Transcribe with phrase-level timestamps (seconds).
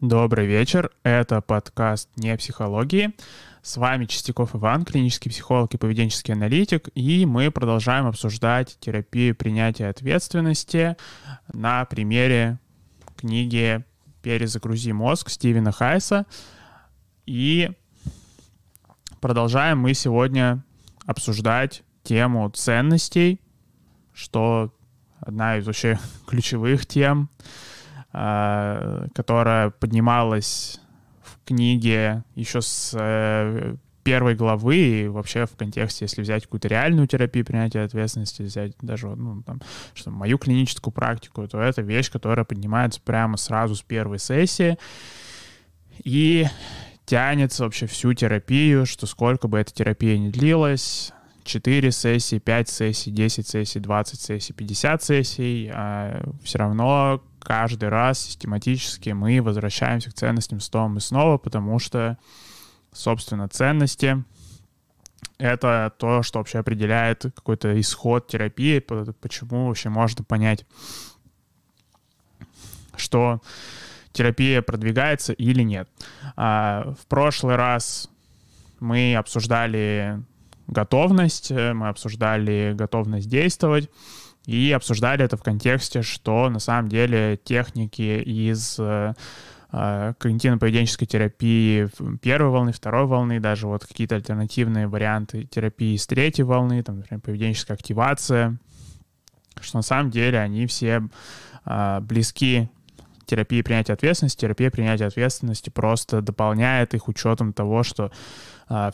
[0.00, 3.16] Добрый вечер, это подкаст «Не психологии».
[3.62, 9.88] С вами Чистяков Иван, клинический психолог и поведенческий аналитик, и мы продолжаем обсуждать терапию принятия
[9.88, 10.96] ответственности
[11.52, 12.60] на примере
[13.16, 13.84] книги
[14.22, 16.26] «Перезагрузи мозг» Стивена Хайса.
[17.26, 17.72] И
[19.20, 20.62] продолжаем мы сегодня
[21.06, 23.40] обсуждать тему ценностей,
[24.14, 24.72] что
[25.18, 27.30] одна из вообще ключевых тем—
[29.14, 30.80] которая поднималась
[31.22, 37.06] в книге еще с э, первой главы и вообще в контексте, если взять какую-то реальную
[37.06, 39.60] терапию принятия ответственности, взять даже ну, там,
[39.94, 44.78] что, мою клиническую практику, то это вещь, которая поднимается прямо сразу с первой сессии
[46.04, 46.46] и
[47.04, 51.12] тянется вообще всю терапию, что сколько бы эта терапия ни длилась,
[51.44, 58.20] 4 сессии, 5 сессий, 10 сессий, 20 сессий, 50 сессий, а все равно каждый раз
[58.20, 62.18] систематически мы возвращаемся к ценностям снова и снова, потому что,
[62.92, 64.22] собственно, ценности—
[65.38, 70.66] это то, что вообще определяет какой-то исход терапии, почему вообще можно понять,
[72.96, 73.40] что
[74.12, 75.88] терапия продвигается или нет.
[76.36, 78.10] А, в прошлый раз
[78.78, 80.22] мы обсуждали
[80.66, 83.88] готовность, мы обсуждали готовность действовать,
[84.48, 89.12] и обсуждали это в контексте, что на самом деле техники из э,
[89.70, 91.90] э, когнитивно-поведенческой терапии
[92.22, 97.20] первой волны, второй волны, даже вот какие-то альтернативные варианты терапии с третьей волны, там, например,
[97.20, 98.56] поведенческая активация,
[99.60, 101.02] что на самом деле они все
[101.66, 102.70] э, близки
[103.26, 104.40] терапии принятия ответственности.
[104.40, 108.10] Терапия принятия ответственности просто дополняет их учетом того, что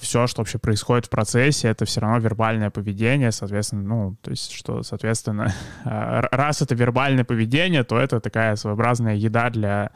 [0.01, 4.53] все, что вообще происходит в процессе, это все равно вербальное поведение, соответственно, ну, то есть,
[4.53, 5.53] что, соответственно,
[5.85, 9.91] а, раз это вербальное поведение, то это такая своеобразная еда для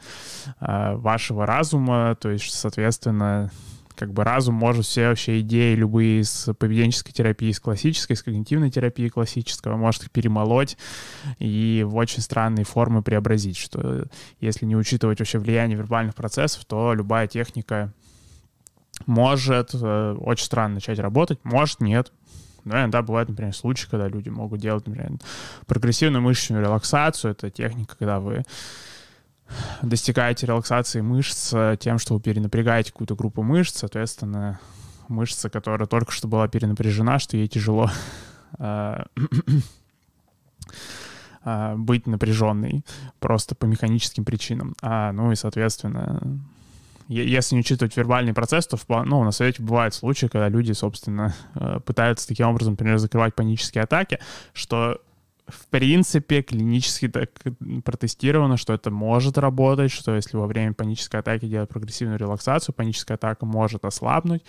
[0.59, 3.51] а, вашего разума, то есть, соответственно,
[3.99, 8.71] как бы разум может все вообще идеи любые из поведенческой терапии, из классической, из когнитивной
[8.71, 10.77] терапии классического, может их перемолоть
[11.37, 14.05] и в очень странные формы преобразить, что
[14.39, 17.93] если не учитывать вообще влияние вербальных процессов, то любая техника
[19.05, 22.11] может э, очень странно начать работать, может нет.
[22.65, 25.13] Да, иногда бывают, например, случаи, когда люди могут делать, например,
[25.65, 27.31] прогрессивную мышечную релаксацию.
[27.31, 28.43] Это техника, когда вы
[29.81, 34.59] достигаете релаксации мышц тем, что вы перенапрягаете какую-то группу мышц, соответственно,
[35.09, 37.89] мышца, которая только что была перенапряжена, что ей тяжело
[38.57, 39.03] э,
[41.43, 42.85] э, быть напряженной
[43.19, 44.75] просто по механическим причинам.
[44.81, 46.39] А, ну и, соответственно,
[47.09, 51.79] если не учитывать вербальный процесс, то ну, на совете бывают случаи, когда люди, собственно, э,
[51.83, 54.19] пытаются таким образом, например, закрывать панические атаки,
[54.53, 55.01] что
[55.47, 57.31] в принципе, клинически так
[57.83, 63.15] протестировано, что это может работать, что если во время панической атаки делать прогрессивную релаксацию, паническая
[63.15, 64.43] атака может ослабнуть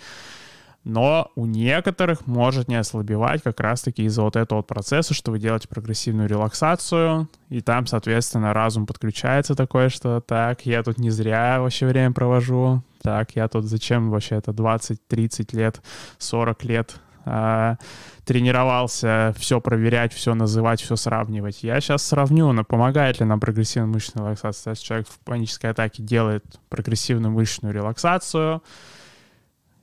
[0.83, 5.39] но у некоторых может не ослабевать как раз-таки из-за вот этого вот процесса, что вы
[5.39, 11.61] делаете прогрессивную релаксацию, и там, соответственно, разум подключается такое, что так, я тут не зря
[11.61, 15.81] вообще время провожу, так, я тут зачем вообще это 20, 30 лет,
[16.17, 17.77] 40 лет а,
[18.25, 21.63] тренировался все проверять, все называть, все сравнивать.
[21.63, 24.71] Я сейчас сравню, но помогает ли нам прогрессивная мышечная релаксация.
[24.71, 28.63] Если человек в панической атаке делает прогрессивную мышечную релаксацию,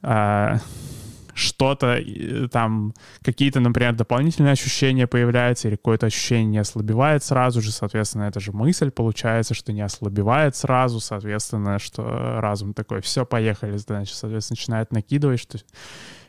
[0.02, 0.58] а,
[1.38, 2.00] что-то
[2.50, 2.92] там,
[3.22, 8.52] какие-то, например, дополнительные ощущения появляются, или какое-то ощущение не ослабевает сразу же, соответственно, это же
[8.52, 14.92] мысль получается, что не ослабевает сразу, соответственно, что разум такой, все, поехали, значит, соответственно, начинает
[14.92, 15.58] накидывать, что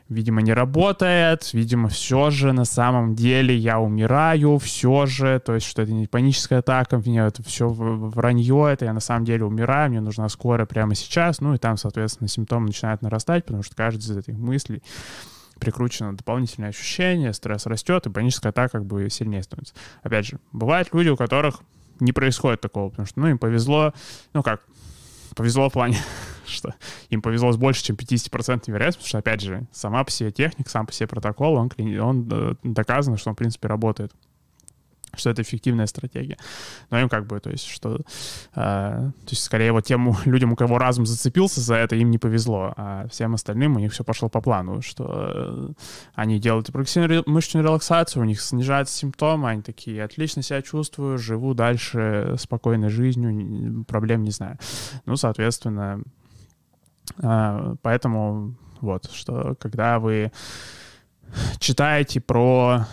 [0.10, 5.68] видимо, не работает, видимо, все же на самом деле я умираю, все же, то есть,
[5.68, 9.92] что это не паническая атака, мне это все вранье, это я на самом деле умираю,
[9.92, 14.02] мне нужна скорая прямо сейчас, ну и там, соответственно, симптомы начинают нарастать, потому что каждый
[14.02, 14.82] из этих мыслей
[15.60, 19.76] прикручено дополнительное ощущение, стресс растет, и паническая атака как бы сильнее становится.
[20.02, 21.62] Опять же, бывают люди, у которых
[22.00, 23.94] не происходит такого, потому что, ну, им повезло,
[24.34, 24.62] ну как,
[25.36, 25.98] повезло в плане,
[26.50, 26.74] что
[27.10, 30.70] им повезло с больше, чем 50% вероятностью, потому что, опять же, сама по себе техника,
[30.70, 34.12] сам по себе протокол, он, он э, доказано, что он, в принципе, работает
[35.16, 36.38] что это эффективная стратегия.
[36.90, 38.02] Но им как бы, то есть, что...
[38.56, 42.18] Э, то есть, скорее, вот тем людям, у кого разум зацепился за это, им не
[42.18, 45.70] повезло, а всем остальным у них все пошло по плану, что э,
[46.16, 52.36] они делают мышечную релаксацию, у них снижаются симптомы, они такие, отлично себя чувствую, живу дальше
[52.38, 54.58] спокойной жизнью, проблем не знаю.
[55.06, 56.02] Ну, соответственно,
[57.18, 60.32] поэтому вот, что когда вы
[61.60, 62.86] читаете про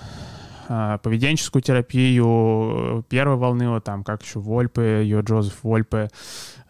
[0.68, 6.08] а, поведенческую терапию первой волны, вот там, как еще Вольпе, ее Джозеф Вольпе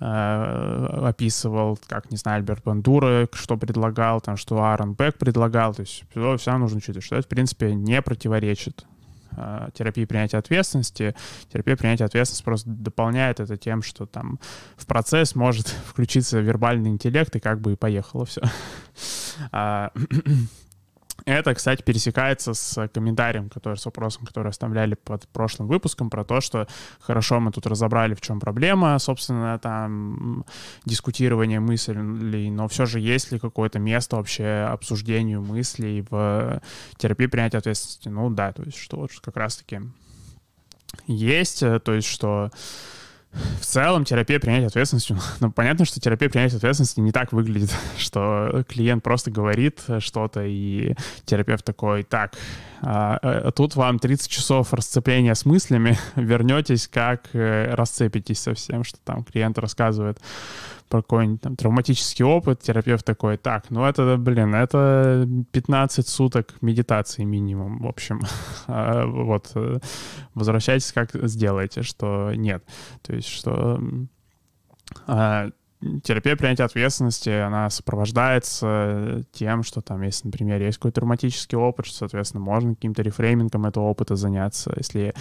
[0.00, 5.80] а, описывал, как, не знаю, Альберт Бандура, что предлагал, там, что Аарон Бек предлагал, то
[5.80, 8.95] есть все, все нужно учитывать, что это, в принципе, не противоречит а,
[9.74, 11.14] терапии принятия ответственности.
[11.52, 14.38] Терапия принятия ответственности просто дополняет это тем, что там
[14.76, 18.42] в процесс может включиться вербальный интеллект, и как бы и поехало все.
[21.26, 26.40] Это, кстати, пересекается с комментарием, который, с вопросом, который оставляли под прошлым выпуском, про то,
[26.40, 26.68] что
[27.00, 30.44] хорошо, мы тут разобрали, в чем проблема, собственно, там,
[30.84, 36.62] дискутирование мыслей, но все же есть ли какое-то место вообще обсуждению мыслей в
[36.96, 38.08] терапии принятия ответственности?
[38.08, 39.80] Ну да, то есть что как раз-таки
[41.08, 42.52] есть, то есть что
[43.60, 48.64] в целом терапия принятия ответственности, ну, понятно, что терапия принятия ответственности не так выглядит, что
[48.68, 50.94] клиент просто говорит что-то, и
[51.24, 52.34] терапевт такой, так,
[52.82, 58.84] а, а тут вам 30 часов расцепления с мыслями, вернетесь, как э, расцепитесь со всем,
[58.84, 60.18] что там клиент рассказывает
[60.88, 67.24] про какой-нибудь там травматический опыт, терапевт такой, так, ну это, блин, это 15 суток медитации
[67.24, 68.20] минимум, в общем.
[68.68, 69.78] А, вот, э,
[70.34, 72.64] возвращайтесь, как сделаете, что нет.
[73.02, 73.80] То есть, что
[75.06, 75.50] а,
[76.02, 81.96] терапия принятия ответственности, она сопровождается тем, что там, если, например, есть какой-то травматический опыт, что,
[81.98, 84.72] соответственно, можно каким-то рефреймингом этого опыта заняться.
[84.76, 85.14] Если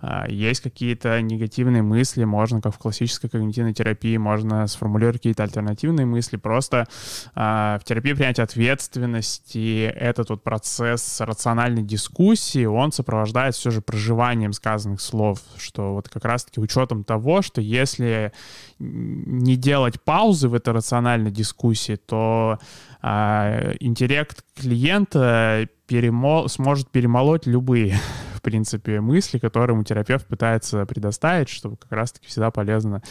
[0.00, 6.06] а, есть какие-то негативные мысли, можно, как в классической когнитивной терапии, можно сформулировать какие-то альтернативные
[6.06, 6.36] мысли.
[6.36, 6.86] Просто
[7.34, 14.52] а, в терапии принятия ответственности этот вот процесс рациональной дискуссии, он сопровождается все же проживанием
[14.52, 18.32] сказанных слов, что вот как раз-таки учетом того, что если
[18.78, 22.58] не делать паузы в этой рациональной дискуссии, то
[23.02, 27.98] а, интеллект клиента перемол, сможет перемолоть любые,
[28.34, 33.02] в принципе, мысли, которые ему терапевт пытается предоставить, чтобы как раз-таки всегда полезно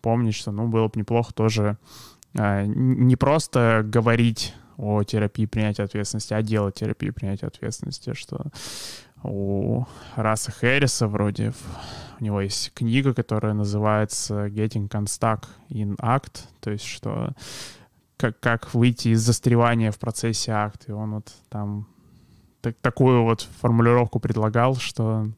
[0.00, 1.76] помнить, что, ну, было бы неплохо тоже
[2.38, 8.46] а, не просто говорить о терапии принятия ответственности, а делать терапию принятия ответственности, что
[9.22, 9.84] у
[10.16, 11.52] Раса Хэрриса вроде
[12.20, 17.34] у него есть книга, которая называется Getting Unstuck in Act, то есть что
[18.16, 20.86] как, как выйти из застревания в процессе акта.
[20.88, 21.88] И он вот там
[22.60, 25.28] так, такую вот формулировку предлагал, что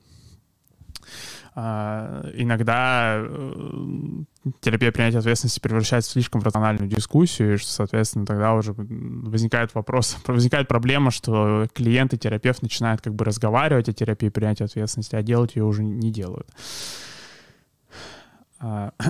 [1.55, 4.25] иногда э,
[4.61, 10.67] терапия принятия ответственности превращается в слишком рациональную дискуссию, и соответственно, тогда уже возникает вопрос, возникает
[10.67, 15.55] проблема, что клиент и терапевт начинают как бы разговаривать о терапии принятия ответственности, а делать
[15.55, 16.49] ее уже не делают.
[18.59, 18.93] А,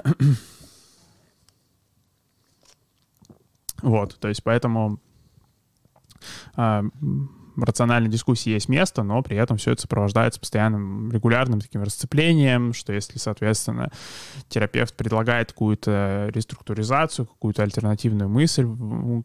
[3.83, 4.99] вот, то есть поэтому
[6.57, 6.83] а,
[7.57, 12.93] рациональной дискуссии есть место, но при этом все это сопровождается постоянным регулярным таким расцеплением, что
[12.93, 13.91] если, соответственно,
[14.49, 18.67] терапевт предлагает какую-то реструктуризацию, какую-то альтернативную мысль,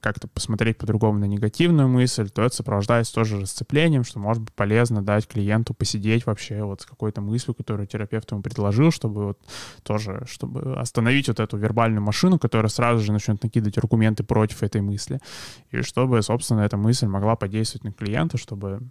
[0.01, 5.01] как-то посмотреть по-другому на негативную мысль, то это сопровождается тоже расцеплением, что может быть полезно
[5.01, 9.39] дать клиенту посидеть вообще вот с какой-то мыслью, которую терапевт ему предложил, чтобы вот
[9.83, 14.81] тоже, чтобы остановить вот эту вербальную машину, которая сразу же начнет накидывать аргументы против этой
[14.81, 15.19] мысли,
[15.71, 18.81] и чтобы, собственно, эта мысль могла подействовать на клиента клиенту, чтобы,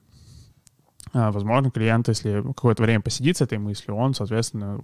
[1.12, 4.80] а, возможно, клиент, если какое-то время посидит с этой мыслью, он, соответственно,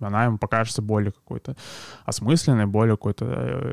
[0.00, 1.56] она ему покажется более какой-то
[2.04, 3.72] осмысленной, более какой-то э,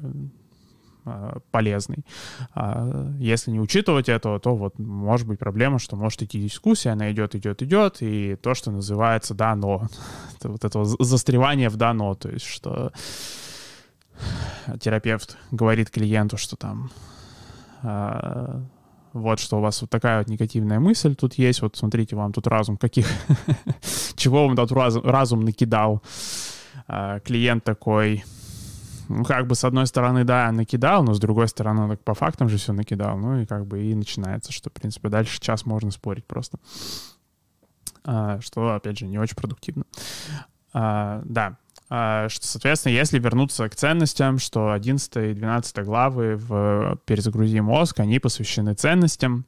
[1.05, 2.05] а, полезный.
[2.53, 7.11] А, если не учитывать этого, то вот может быть проблема, что может идти дискуссия, она
[7.11, 9.87] идет, идет, идет, и то, что называется «да, но».
[10.39, 12.91] Это вот это застревание в «да, но», то есть что
[14.79, 16.91] терапевт говорит клиенту, что там
[19.13, 22.47] вот что у вас вот такая вот негативная мысль тут есть, вот смотрите, вам тут
[22.47, 23.07] разум каких,
[24.15, 26.01] чего вам тут разум, разум накидал.
[26.87, 28.23] А, клиент такой,
[29.07, 32.49] ну, как бы, с одной стороны, да, накидал, но с другой стороны, так по фактам
[32.49, 35.91] же все накидал, ну, и как бы и начинается, что, в принципе, дальше час можно
[35.91, 36.57] спорить просто.
[38.03, 39.85] А, что, опять же, не очень продуктивно.
[40.73, 41.57] А, да,
[41.93, 48.17] что, соответственно, если вернуться к ценностям, что 11 и 12 главы в «Перезагрузи мозг», они
[48.17, 49.45] посвящены ценностям.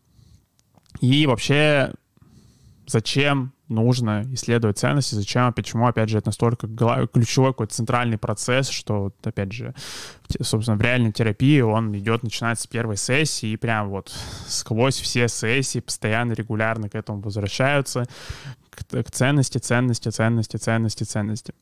[1.02, 1.94] И вообще,
[2.86, 6.68] зачем нужно исследовать ценности, зачем, почему, опять же, это настолько
[7.08, 9.74] ключевой какой-то центральный процесс, что, опять же,
[10.42, 14.14] собственно, в реальной терапии он идет, начинается с первой сессии, и прям вот
[14.48, 18.06] сквозь все сессии постоянно, регулярно к этому возвращаются,
[18.70, 21.54] к, к ценности, ценности, ценности, ценности, ценности.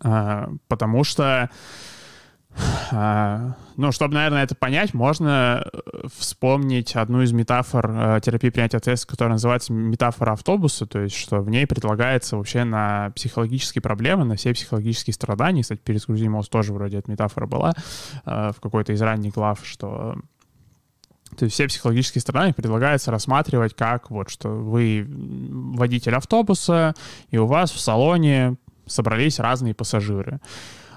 [0.00, 1.50] А, потому что
[2.92, 8.76] А, ну, чтобы, наверное, это понять, можно э, вспомнить одну из метафор э, терапии принятия
[8.76, 14.24] ответственности, которая называется метафора автобуса, то есть что в ней предлагается вообще на психологические проблемы,
[14.24, 15.62] на все психологические страдания.
[15.62, 17.72] Кстати, перезагрузи мозг тоже вроде эта метафора была
[18.24, 20.16] э, в какой-то из ранних глав, что
[21.36, 26.94] то есть все психологические страдания предлагается рассматривать как вот, что вы водитель автобуса,
[27.30, 30.40] и у вас в салоне собрались разные пассажиры.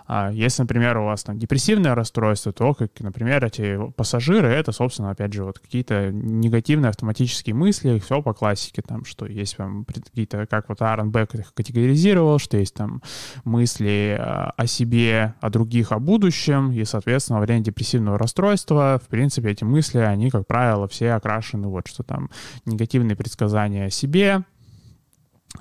[0.08, 5.12] А если, например, у вас там депрессивное расстройство, то, как, например, эти пассажиры, это, собственно,
[5.12, 10.46] опять же, вот какие-то негативные автоматические мысли, все по классике, там, что есть там какие-то,
[10.46, 13.02] как вот Аарон Бек их категоризировал, что есть там
[13.44, 19.10] мысли а, о себе, о других, о будущем, и, соответственно, во время депрессивного расстройства, в
[19.10, 22.30] принципе, эти мысли, они, как правило, все окрашены вот, что там
[22.66, 24.46] негативные предсказания о себе,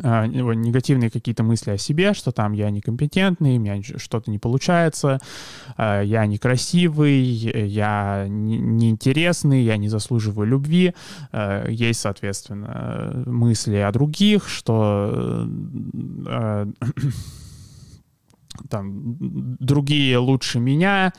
[0.02, 5.21] негативные какие-то мысли о себе, что там я некомпетентный, у меня что-то не получается,
[5.76, 10.95] а, я некрасивый, я неинтересный, я не заслуживаю любви.
[11.33, 15.47] А, есть, соответственно, мысли о других, что
[18.69, 19.16] там
[19.61, 21.12] другие лучше меня, а,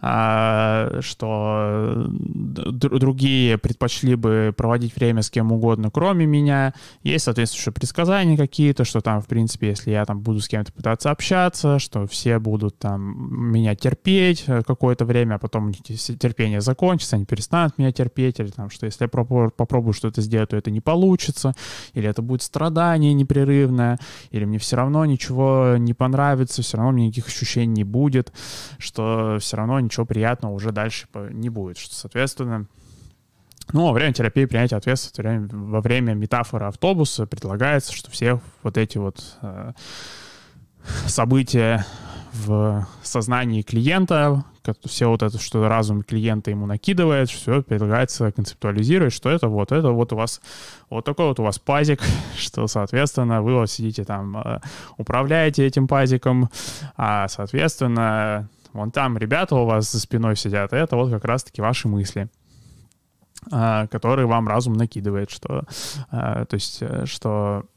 [0.00, 6.72] что другие предпочли бы проводить время с кем угодно, кроме меня.
[7.02, 11.10] Есть соответствующие предсказания какие-то, что там, в принципе, если я там буду с кем-то пытаться
[11.10, 17.76] общаться, что все будут там меня терпеть какое-то время, а потом терпение закончится, они перестанут
[17.76, 21.54] меня терпеть, или там, что если я попробую что-то сделать, то это не получится,
[21.94, 23.98] или это будет страдание непрерывное,
[24.30, 28.32] или мне все равно ничего не понравится, все равно мне никаких ощущений не будет,
[28.78, 31.78] что все равно ничего приятного уже дальше не будет.
[31.78, 32.66] Что, соответственно,
[33.72, 38.96] ну, во время терапии принятия ответственности, во время метафоры автобуса предлагается, что все вот эти
[38.96, 39.72] вот э,
[41.06, 41.84] события
[42.32, 44.44] в сознании клиента,
[44.84, 49.90] все вот это, что разум клиента ему накидывает, все предлагается концептуализировать, что это вот, это
[49.90, 50.40] вот у вас,
[50.90, 52.00] вот такой вот у вас пазик,
[52.36, 54.60] что, соответственно, вы вот сидите там, э,
[54.96, 56.50] управляете этим пазиком,
[56.96, 61.88] а, соответственно, Вон там ребята у вас за спиной сидят, это вот как раз-таки ваши
[61.88, 62.28] мысли
[63.50, 65.64] а, которые вам разум накидывает, что,
[66.10, 67.64] а, то есть, э, что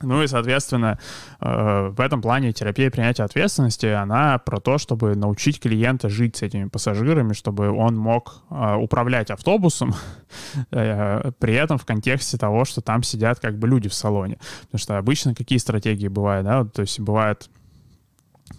[0.00, 0.98] Ну и, соответственно,
[1.40, 6.42] э, в этом плане терапия принятия ответственности, она про то, чтобы научить клиента жить с
[6.42, 9.94] этими пассажирами, чтобы он мог э, управлять автобусом,
[10.70, 14.38] при этом в контексте того, что там сидят как бы люди в салоне.
[14.62, 17.50] Потому что обычно какие стратегии бывают, да, то есть бывает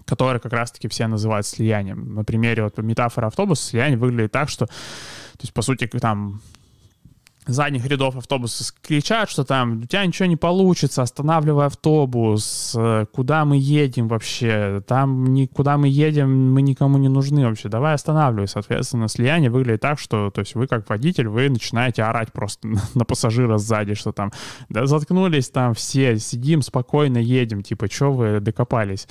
[0.06, 2.16] которые как раз-таки все называют слиянием.
[2.16, 6.42] На примере вот метафоры автобуса слияние выглядит так, что, то есть, по сути, там
[7.46, 13.46] задних рядов автобуса кричат, что там у тебя ничего не получится, останавливай автобус, э, куда
[13.46, 18.48] мы едем вообще, там никуда мы едем, мы никому не нужны вообще, давай останавливай.
[18.48, 23.06] Соответственно, слияние выглядит так, что то есть вы как водитель, вы начинаете орать просто на
[23.06, 24.32] пассажира сзади, что там,
[24.70, 29.08] да заткнулись там все, сидим спокойно, едем, типа, что вы докопались?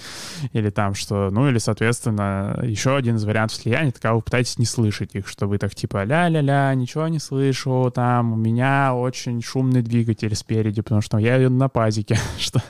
[0.52, 4.58] Или там, что, ну или, соответственно, еще один из вариантов слияния, это когда вы пытаетесь
[4.58, 9.42] не слышать их, что вы так типа ля-ля-ля, ничего не слышу, там, у меня очень
[9.42, 12.62] шумный двигатель спереди, потому что я еду на пазике, что,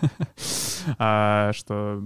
[0.98, 2.02] а, что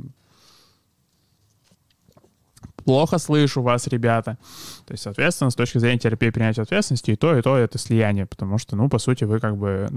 [2.84, 4.38] плохо слышу вас, ребята.
[4.86, 8.26] То есть, соответственно, с точки зрения терапии принятия ответственности, и то, и то это слияние,
[8.26, 9.88] потому что, ну, по сути, вы как бы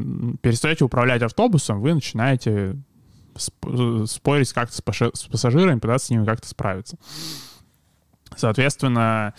[0.41, 2.77] перестаете управлять автобусом, вы начинаете
[3.37, 4.81] спорить как-то с
[5.27, 6.97] пассажирами, пытаться с ними как-то справиться.
[8.35, 9.33] Соответственно,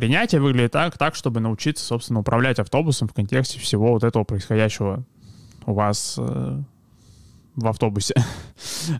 [0.00, 5.04] Принятие выглядит так, так, чтобы научиться, собственно, управлять автобусом в контексте всего вот этого происходящего
[5.66, 6.62] у вас э,
[7.54, 8.14] в автобусе.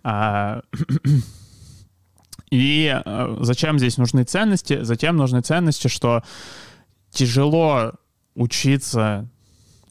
[0.02, 0.60] А,
[2.50, 4.82] и э, зачем здесь нужны ценности?
[4.82, 6.22] Затем нужны ценности, что
[7.10, 7.94] тяжело
[8.34, 9.26] учиться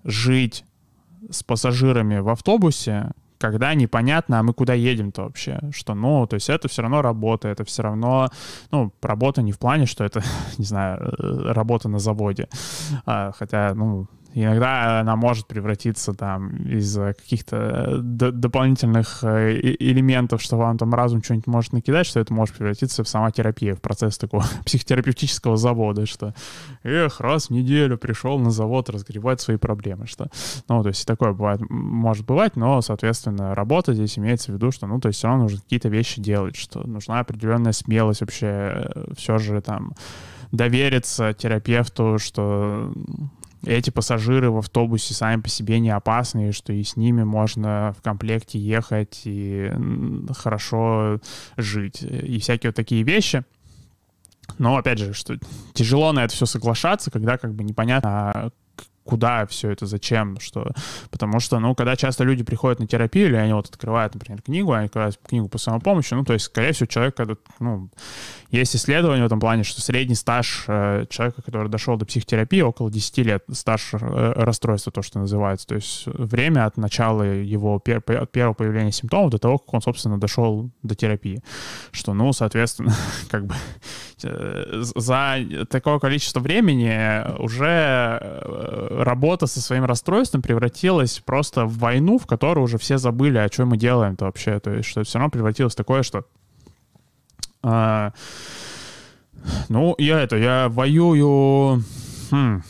[0.04, 0.64] жить
[1.32, 6.50] с пассажирами в автобусе, когда непонятно, а мы куда едем-то вообще, что, ну, то есть
[6.50, 8.30] это все равно работа, это все равно,
[8.72, 10.22] ну, работа не в плане, что это,
[10.58, 12.48] не знаю, э, работа на заводе,
[13.06, 20.58] а, хотя, ну, Иногда она может превратиться там из каких-то э, дополнительных э, элементов, что
[20.58, 24.18] вам там разум что-нибудь может накидать, что это может превратиться в сама терапия, в процесс
[24.18, 26.36] такого психотерапевтического завода, что
[26.84, 30.30] эх, раз в неделю пришел на завод разгребать свои проблемы, что,
[30.68, 34.86] ну, то есть такое бывает, может бывать, но, соответственно, работа здесь имеется в виду, что,
[34.86, 39.14] ну, то есть все равно нужно какие-то вещи делать, что нужна определенная смелость вообще, э,
[39.18, 39.94] все же там
[40.52, 42.92] довериться терапевту, что
[43.66, 48.02] эти пассажиры в автобусе сами по себе не опасны, что и с ними можно в
[48.02, 49.72] комплекте ехать и
[50.36, 51.20] хорошо
[51.58, 53.44] жить, и всякие вот такие вещи.
[54.58, 55.38] Но, опять же, что
[55.74, 58.50] тяжело на это все соглашаться, когда как бы непонятно, а
[59.10, 60.72] куда все это, зачем, что...
[61.10, 64.72] Потому что, ну, когда часто люди приходят на терапию, или они вот открывают, например, книгу,
[64.72, 67.90] они открывают книгу по самопомощи, ну, то есть, скорее всего, человек, когда, ну,
[68.52, 72.90] есть исследование в этом плане, что средний стаж э, человека, который дошел до психотерапии, около
[72.90, 73.98] 10 лет стаж э,
[74.36, 75.68] расстройства, то, что называется.
[75.68, 79.82] То есть время от начала его, пер, от первого появления симптомов до того, как он,
[79.82, 81.44] собственно, дошел до терапии.
[81.92, 82.96] Что, ну, соответственно,
[83.30, 83.54] как бы
[84.24, 85.38] э, за
[85.70, 92.60] такое количество времени уже э, работа со своим расстройством превратилась просто в войну, в которой
[92.60, 94.60] уже все забыли, о чем мы делаем-то вообще.
[94.60, 96.26] То есть, что все равно превратилось в такое, что
[97.62, 98.14] а,
[99.70, 101.84] ну, я это, я воюю...
[102.32, 102.62] Хм.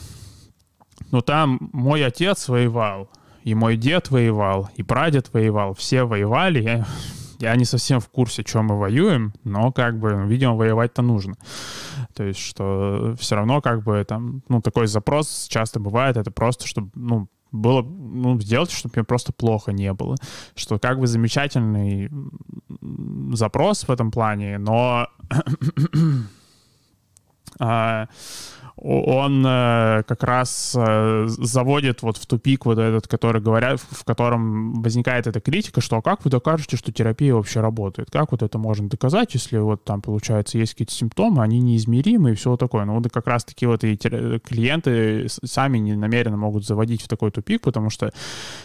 [1.11, 3.09] Ну, там мой отец воевал,
[3.43, 6.61] и мой дед воевал, и прадед воевал, все воевали.
[6.61, 6.85] Я,
[7.39, 11.35] я не совсем в курсе, чем мы воюем, но как бы, видимо, воевать-то нужно.
[12.19, 16.67] То есть, что все равно как бы там, ну, такой запрос часто бывает, это просто,
[16.67, 20.17] чтобы, ну, было, ну, сделать, чтобы мне просто плохо не было.
[20.53, 22.11] Что как бы замечательный
[23.31, 25.07] запрос в этом плане, но
[27.61, 28.09] а,
[28.81, 34.81] он э, как раз э, заводит вот в тупик вот этот, который говорят, в котором
[34.81, 38.09] возникает эта критика, что а как вы докажете, что терапия вообще работает?
[38.09, 42.35] Как вот это можно доказать, если вот там, получается, есть какие-то симптомы, они неизмеримы и
[42.35, 42.85] все такое.
[42.85, 47.31] Ну вот как раз таки вот и клиенты сами не намеренно могут заводить в такой
[47.31, 48.11] тупик, потому что,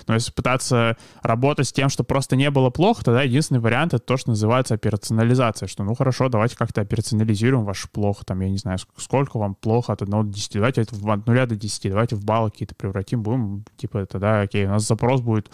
[0.06, 4.04] ну, если пытаться работать с тем, что просто не было плохо, тогда единственный вариант— это
[4.04, 8.58] то, что называется операционализация, что ну хорошо, давайте как-то операционализируем ваш плохо, там, я не
[8.58, 12.16] знаю, сколько вам плохо от 1 до 10, давайте это от 0 до 10, давайте
[12.16, 15.50] в баллы какие-то превратим, будем, типа, тогда, окей, у нас запрос будет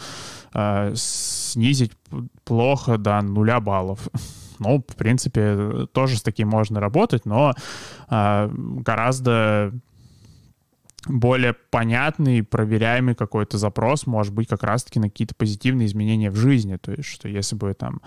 [0.54, 1.92] э, снизить
[2.44, 4.08] плохо до нуля баллов.
[4.62, 7.54] Ну, в принципе, тоже с таким можно работать, но
[8.10, 9.72] э, гораздо
[11.06, 16.76] более понятный, проверяемый какой-то запрос может быть как раз-таки на какие-то позитивные изменения в жизни.
[16.76, 18.00] То есть, что если бы там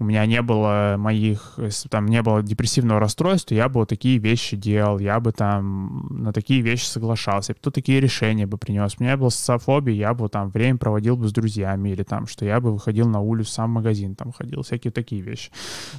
[0.00, 1.58] у меня не было моих,
[1.90, 6.32] там не было депрессивного расстройства, я бы вот такие вещи делал, я бы там на
[6.32, 8.96] такие вещи соглашался, кто такие решения бы принес.
[8.98, 12.46] У меня была социофобия, я бы там время проводил бы с друзьями, или там, что
[12.46, 15.50] я бы выходил на улицу, сам в магазин там ходил, всякие такие вещи.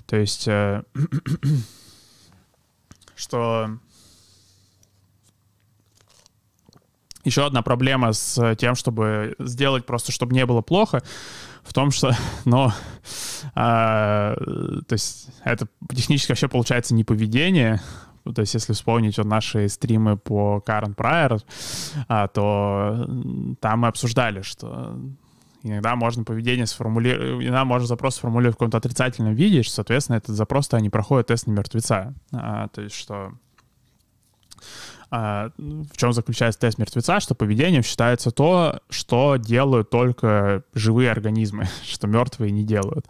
[0.08, 0.82] То есть, э,
[3.16, 3.70] что
[7.24, 11.04] еще одна проблема с тем, чтобы сделать просто, чтобы не было плохо,
[11.64, 12.12] в том, что,
[12.46, 12.74] но,
[13.56, 14.36] а,
[14.88, 17.80] то есть это технически вообще получается не поведение,
[18.24, 21.42] то есть, если вспомнить вот наши стримы по Prior,
[22.08, 23.10] а, то
[23.60, 24.96] там мы обсуждали, что
[25.64, 30.36] иногда можно поведение сформулировать, иногда можно запрос сформулировать в каком-то отрицательном виде, что, соответственно, этот
[30.36, 32.14] запрос-то не проходит тест на мертвеца.
[32.32, 33.34] А, то есть, что
[35.12, 42.08] в чем заключается тест мертвеца, что поведением считается то, что делают только живые организмы, что
[42.08, 43.06] мертвые не делают.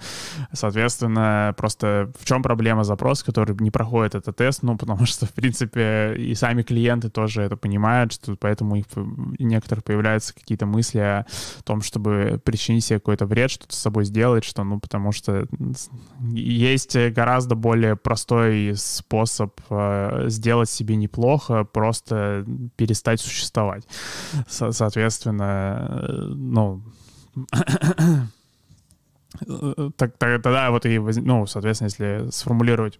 [0.51, 5.33] Соответственно, просто в чем проблема запроса, который не проходит этот тест, ну, потому что, в
[5.33, 10.99] принципе, и сами клиенты тоже это понимают, что поэтому их, у некоторых появляются какие-то мысли
[10.99, 11.25] о
[11.63, 15.45] том, чтобы причинить себе какой-то вред, что-то с собой сделать, что, ну, потому что
[16.31, 22.45] есть гораздо более простой способ э, сделать себе неплохо, просто просто
[22.77, 23.85] перестать существовать.
[24.47, 26.81] Со- соответственно, ну,
[29.97, 32.99] так, тогда вот и, ну, соответственно, если сформулировать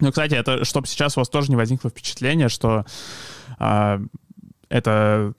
[0.00, 2.84] ну, кстати, это, чтобы сейчас у вас тоже не возникло впечатление, что
[3.58, 3.98] э,
[4.68, 5.34] это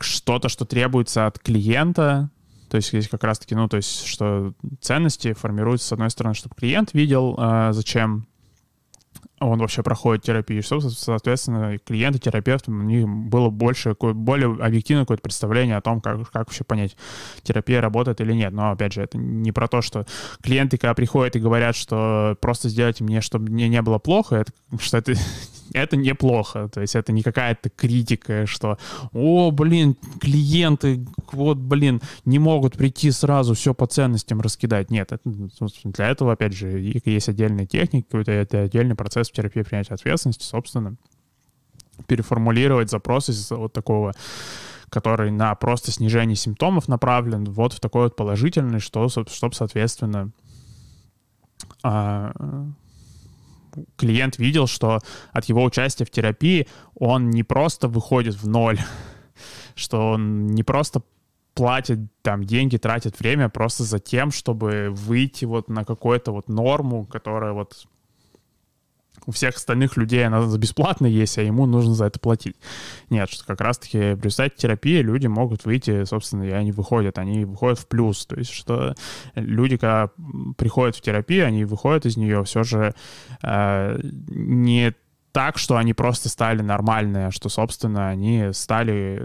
[0.00, 2.28] что-то, что требуется от клиента,
[2.70, 6.56] то есть здесь как раз-таки, ну, то есть, что ценности формируются, с одной стороны, чтобы
[6.56, 8.26] клиент видел, э, зачем
[9.40, 15.22] он вообще проходит терапию, чтобы, соответственно, клиенты, терапевты, у них было больше, более объективное какое-то
[15.22, 16.96] представление о том, как, как вообще понять,
[17.42, 18.52] терапия работает или нет.
[18.52, 20.06] Но, опять же, это не про то, что
[20.42, 24.52] клиенты, когда приходят и говорят, что просто сделайте мне, чтобы мне не было плохо, это,
[24.80, 25.14] что это
[25.72, 26.68] это неплохо.
[26.68, 28.78] То есть это не какая-то критика, что,
[29.12, 34.90] о, блин, клиенты, вот, блин, не могут прийти сразу все по ценностям раскидать.
[34.90, 35.30] Нет, это,
[35.84, 40.96] для этого, опять же, есть отдельная техника, это отдельный процесс в терапии принятия ответственности, собственно,
[42.06, 44.14] переформулировать запрос из вот такого
[44.90, 50.30] который на просто снижение симптомов направлен, вот в такой вот положительный, что, чтобы, соответственно,
[51.82, 52.32] а,
[53.96, 55.00] клиент видел, что
[55.32, 58.78] от его участия в терапии он не просто выходит в ноль,
[59.74, 61.02] что он не просто
[61.54, 67.04] платит там деньги, тратит время просто за тем, чтобы выйти вот на какую-то вот норму,
[67.04, 67.86] которая вот
[69.28, 72.56] у всех остальных людей она бесплатно есть, а ему нужно за это платить.
[73.10, 77.44] Нет, что как раз-таки при результате терапии люди могут выйти, собственно, и они выходят, они
[77.44, 78.24] выходят в плюс.
[78.24, 78.94] То есть что
[79.34, 80.08] люди, когда
[80.56, 82.94] приходят в терапию, они выходят из нее все же
[83.42, 84.94] э, не
[85.32, 89.20] так, что они просто стали нормальные, а что, собственно, они стали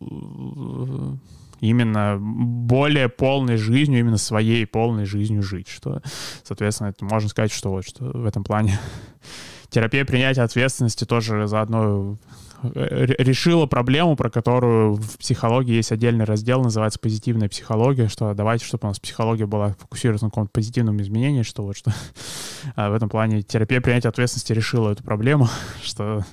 [0.00, 1.16] э,
[1.62, 6.02] именно более полной жизнью, именно своей полной жизнью жить, что,
[6.42, 8.78] соответственно, это можно сказать, что вот что в этом плане
[9.70, 12.18] терапия принятия ответственности тоже заодно
[12.64, 18.64] э, решила проблему, про которую в психологии есть отдельный раздел, называется позитивная психология, что давайте,
[18.64, 21.92] чтобы у нас психология была фокусирована на каком-то позитивном изменении, что вот что
[22.74, 25.48] а в этом плане терапия принятия ответственности решила эту проблему,
[25.84, 26.24] что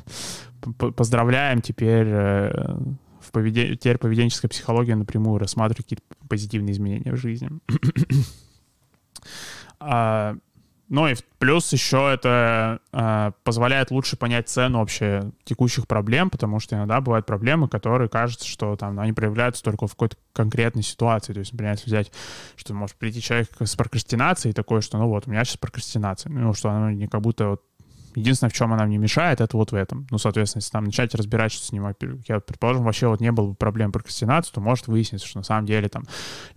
[0.96, 2.78] поздравляем, теперь э,
[3.30, 3.78] в поведен...
[3.78, 7.50] теперь поведенческая психология напрямую рассматривает какие-то позитивные изменения в жизни.
[9.80, 10.36] а,
[10.90, 16.76] ну и плюс еще это а, позволяет лучше понять цену вообще текущих проблем, потому что
[16.76, 21.34] иногда бывают проблемы, которые кажется, что там они проявляются только в какой-то конкретной ситуации.
[21.34, 22.12] То есть, например, если взять,
[22.56, 26.32] что может прийти человек с прокрастинацией такой, что ну вот, у меня сейчас прокрастинация.
[26.32, 27.62] Ну, что она не как будто вот
[28.16, 30.08] Единственное, в чем она мне мешает, это вот в этом.
[30.10, 31.88] Ну, соответственно, если там начать разбирать, с ним,
[32.28, 35.66] я, предположим, вообще вот не было бы проблем прокрастинации, то может выясниться, что на самом
[35.66, 36.04] деле там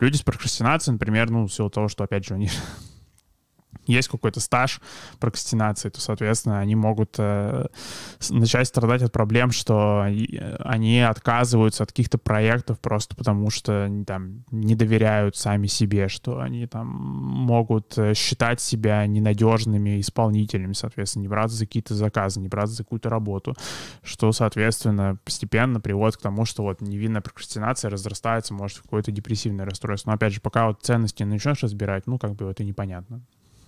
[0.00, 2.52] люди с прокрастинацией, например, ну, в силу того, что, опять же, у них
[3.86, 4.80] есть какой-то стаж
[5.18, 7.66] прокрастинации, то, соответственно, они могут э,
[8.30, 10.02] начать страдать от проблем, что
[10.60, 16.66] они отказываются от каких-то проектов просто потому, что там не доверяют сами себе, что они
[16.66, 22.76] там могут э, считать себя ненадежными исполнителями, соответственно, не браться за какие-то заказы, не браться
[22.76, 23.54] за какую-то работу,
[24.02, 29.66] что, соответственно, постепенно приводит к тому, что вот невинная прокрастинация разрастается, может, в какое-то депрессивное
[29.66, 30.10] расстройство.
[30.10, 33.22] Но, опять же, пока вот ценности начнешь разбирать, ну, как бы это непонятно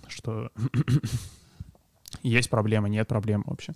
[0.09, 0.51] что
[2.23, 3.73] есть проблема, нет проблем вообще.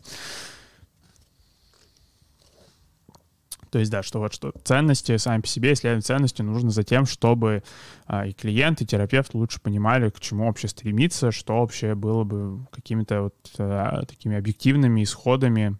[3.71, 7.05] То есть, да, что вот что ценности сами по себе, исследовать ценности нужно за тем,
[7.05, 7.63] чтобы
[8.07, 12.65] а, и клиент, и терапевт лучше понимали, к чему вообще стремиться, что вообще было бы
[12.71, 15.77] какими-то вот а, такими объективными исходами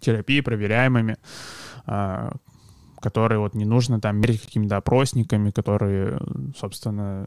[0.00, 1.16] терапии, проверяемыми,
[1.86, 2.32] а,
[3.00, 6.20] которые вот не нужно там мерить какими-то опросниками, которые,
[6.58, 7.26] собственно,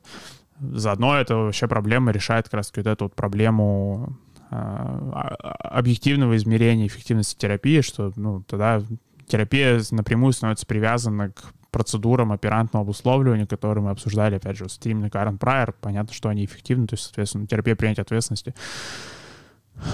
[0.59, 4.17] Заодно это вообще проблема решает как раз вот эту вот проблему
[4.49, 8.81] а, объективного измерения эффективности терапии, что ну, тогда
[9.27, 15.05] терапия напрямую становится привязана к процедурам оперантного обусловливания, которые мы обсуждали, опять же, с Тим
[15.05, 15.73] и Карен Прайер.
[15.79, 18.55] Понятно, что они эффективны, то есть, соответственно, терапия принятия ответственности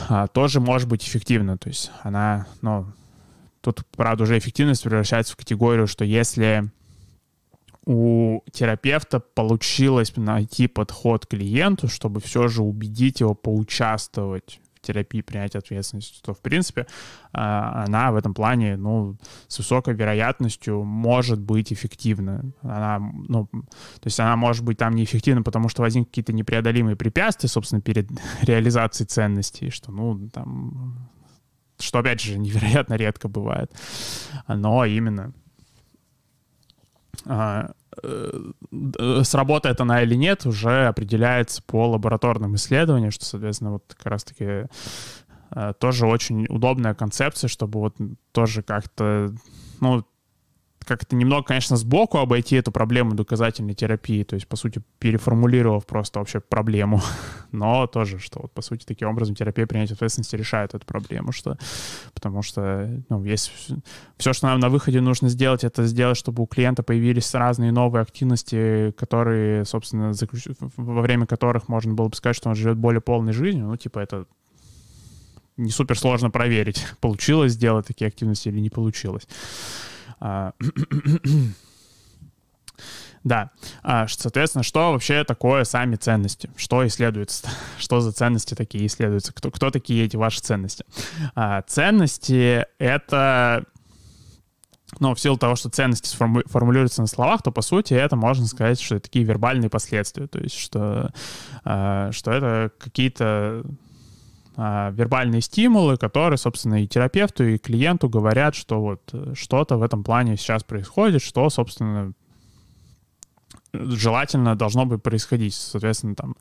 [0.08, 1.58] а, тоже может быть эффективна.
[1.58, 2.86] То есть она, ну,
[3.62, 6.72] тут, правда, уже эффективность превращается в категорию, что если
[7.86, 15.60] у терапевта получилось найти подход клиенту, чтобы все же убедить его поучаствовать в терапии принятия
[15.60, 16.88] ответственности, то, в принципе,
[17.32, 19.18] а, она в этом плане, ну,
[19.48, 22.52] с высокой вероятностью может быть эффективна.
[22.62, 27.50] Она, ну, то есть она может быть там неэффективна, потому что возникли какие-то непреодолимые препятствия,
[27.50, 28.10] собственно, перед
[28.42, 31.10] реализацией ценностей, что, ну, там,
[31.80, 33.72] что, опять же, невероятно редко бывает.
[34.48, 35.34] Но именно
[39.24, 44.68] сработает она или нет, уже определяется по лабораторным исследованиям, что, соответственно, вот как раз-таки
[45.52, 47.96] э, тоже очень удобная концепция, чтобы вот
[48.32, 49.34] тоже как-то,
[49.80, 50.04] ну,
[50.86, 56.20] как-то немного, конечно, сбоку обойти эту проблему доказательной терапии, то есть, по сути, переформулировав просто
[56.20, 57.02] вообще проблему,
[57.52, 61.58] но тоже, что вот, по сути, таким образом терапия принятия ответственности решает эту проблему, что,
[62.14, 63.52] потому что, ну, есть
[64.18, 68.02] все, что нам на выходе нужно сделать, это сделать, чтобы у клиента появились разные новые
[68.02, 70.48] активности, которые, собственно, заключ...
[70.78, 74.00] во время которых можно было бы сказать, что он живет более полной жизнью, ну, типа,
[74.00, 74.26] это
[75.58, 79.28] не супер сложно проверить, получилось сделать такие активности или не получилось.
[80.26, 80.54] А,
[83.26, 83.52] да,
[83.84, 86.50] а, соответственно, что вообще такое сами ценности?
[86.56, 87.50] Что исследуется?
[87.78, 89.34] Что за ценности такие исследуются?
[89.34, 90.86] Кто, кто такие эти ваши ценности?
[91.36, 93.66] А, ценности— это
[95.00, 98.80] но в силу того, что ценности формулируются на словах, то, по сути, это можно сказать,
[98.80, 100.28] что это такие вербальные последствия.
[100.28, 101.10] То есть, что,
[101.64, 103.64] что это какие-то
[104.56, 110.04] вербальные стимулы, которые, собственно, и терапевту, и клиенту говорят, что вот э, что-то в этом
[110.04, 112.14] плане сейчас происходит, что, собственно,
[113.74, 115.56] желательно должно бы происходить.
[115.56, 116.36] Соответственно, там,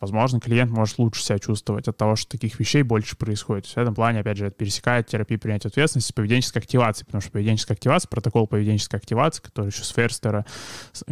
[0.00, 3.66] возможно, клиент может лучше себя чувствовать от того, что таких вещей больше происходит.
[3.66, 7.76] В этом плане, опять же, это пересекает терапию принятия ответственности поведенческой активацией, потому что поведенческая
[7.76, 10.44] активация, протокол поведенческой активации, который еще с Ферстера,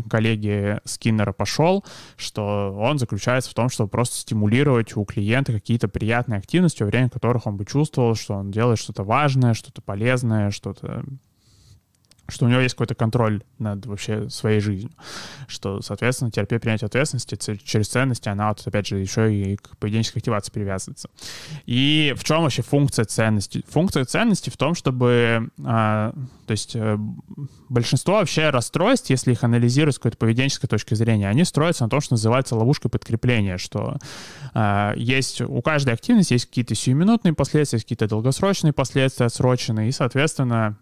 [0.09, 1.85] коллеги Скиннера пошел,
[2.17, 7.09] что он заключается в том, чтобы просто стимулировать у клиента какие-то приятные активности, во время
[7.09, 11.05] которых он бы чувствовал, что он делает что-то важное, что-то полезное, что-то
[12.31, 14.91] что у него есть какой-то контроль над вообще своей жизнью,
[15.47, 20.21] что, соответственно, терапия принятия ответственности через ценности, она вот, опять же, еще и к поведенческой
[20.21, 21.11] активации привязывается.
[21.67, 23.65] И в чем вообще функция ценности?
[23.69, 26.13] Функция ценности в том, чтобы, а,
[26.47, 26.97] то есть э,
[27.69, 32.01] большинство вообще расстройств, если их анализировать с какой-то поведенческой точки зрения, они строятся на том,
[32.01, 33.97] что называется ловушкой подкрепления, что
[34.55, 40.61] а, есть у каждой активности есть какие-то сиюминутные последствия, какие-то долгосрочные последствия, отсроченные, и, соответственно,
[40.61, 40.75] а,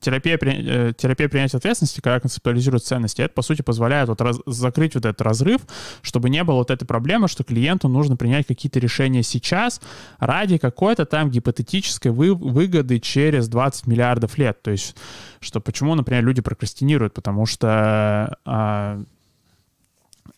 [0.00, 4.94] терапия, э, терапия принятия ответственности, когда концептуализирует ценности, это, по сути, позволяет вот раз, закрыть
[4.94, 5.62] вот этот разрыв,
[6.02, 9.80] чтобы не было вот этой проблемы, что клиенту нужно принять какие-то решения сейчас
[10.18, 14.60] ради какой-то там гипотетической вы, выгоды через 20 миллиардов лет.
[14.62, 14.96] То есть,
[15.40, 19.02] что почему, например, люди прокрастинируют, потому что а,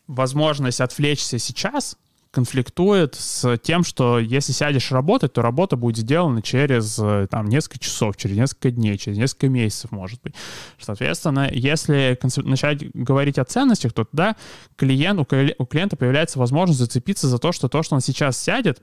[0.06, 1.96] возможность отвлечься сейчас
[2.32, 7.78] конфликтует с тем, что если сядешь работать, то работа будет сделана через э, там, несколько
[7.78, 10.34] часов, через несколько дней, через несколько месяцев, может быть.
[10.80, 14.36] Соответственно, если начать говорить о ценностях, то тогда
[14.76, 18.82] клиент, у клиента появляется возможность зацепиться за то, что то, что он сейчас сядет,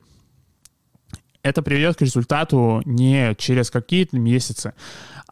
[1.41, 4.73] это приведет к результату не через какие-то месяцы,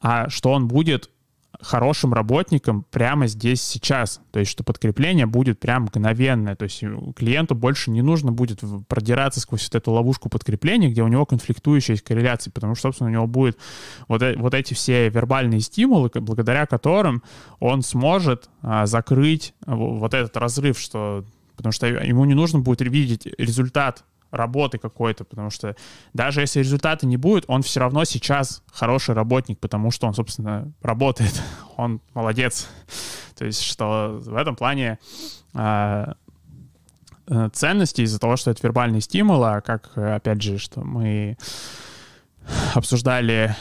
[0.01, 1.11] а что он будет
[1.61, 4.21] хорошим работникам прямо здесь сейчас.
[4.31, 6.55] То есть, что подкрепление будет прям мгновенное.
[6.55, 6.83] То есть
[7.15, 11.93] клиенту больше не нужно будет продираться сквозь вот эту ловушку подкрепления, где у него конфликтующие
[11.93, 13.57] есть корреляции, потому что, собственно, у него будет
[14.07, 17.23] вот, э, вот эти все вербальные стимулы, благодаря которым
[17.59, 23.27] он сможет а, закрыть вот этот разрыв, что потому что ему не нужно будет видеть
[23.37, 25.75] результат работы какой-то, потому что
[26.13, 30.71] даже если результата не будет, он все равно сейчас хороший работник, потому что он, собственно,
[30.81, 31.41] работает,
[31.77, 32.67] он молодец.
[33.37, 34.99] То есть, что в этом плане
[35.53, 36.15] а,
[37.27, 41.37] э, ценности из-за того, что это вербальный стимул, а как, опять же, что мы
[42.73, 43.55] обсуждали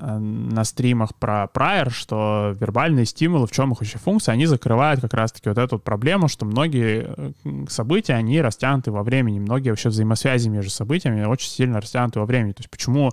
[0.00, 5.14] на стримах про Prior, что вербальные стимулы, в чем их вообще функция, они закрывают как
[5.14, 7.32] раз-таки вот эту проблему, что многие э,
[7.68, 12.52] события, они растянуты во времени, многие вообще взаимосвязи между событиями очень сильно растянуты во времени.
[12.52, 13.10] То есть почему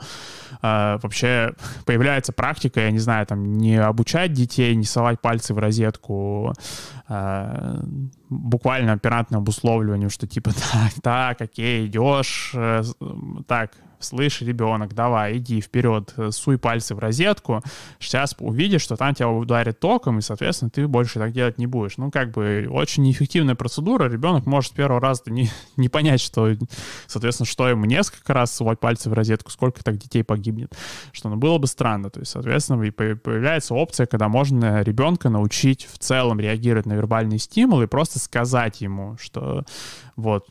[0.62, 1.54] э, вообще
[1.86, 6.54] появляется практика, я не знаю, там, не обучать детей, не совать пальцы в розетку,
[7.08, 7.80] э,
[8.30, 12.84] буквально оператное обусловливание, что типа так, так, окей, идешь, э,
[13.48, 13.72] так,
[14.06, 17.62] слышь, ребенок, давай, иди вперед, э, суй пальцы в розетку,
[18.00, 21.98] сейчас увидишь, что там тебя ударит током, и, соответственно, ты больше так делать не будешь.
[21.98, 26.50] Ну, как бы, очень неэффективная процедура, ребенок может первого раза не, не понять, что,
[27.08, 30.74] соответственно, что ему несколько раз сувать пальцы в розетку, сколько так детей погибнет,
[31.12, 35.88] что, ну, было бы странно, то есть, соответственно, и появляется опция, когда можно ребенка научить
[35.92, 39.64] в целом реагировать на вербальный стимул и просто сказать ему, что
[40.16, 40.48] вот,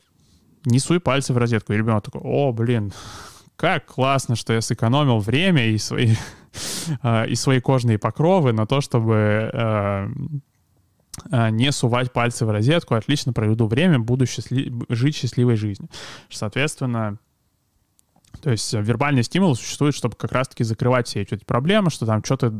[0.64, 1.73] не суй пальцы в розетку.
[1.73, 2.93] И ребенок такой, о, блин,
[3.57, 6.14] как классно, что я сэкономил время и свои,
[7.03, 10.09] а, и свои кожные покровы на то, чтобы а,
[11.31, 14.73] а, не сувать пальцы в розетку, отлично проведу время, буду счастли...
[14.88, 15.88] жить счастливой жизнью.
[16.31, 17.19] Соответственно,
[18.45, 22.53] то есть вербальный стимул существует, чтобы как раз-таки закрывать все эти проблемы, что там что-то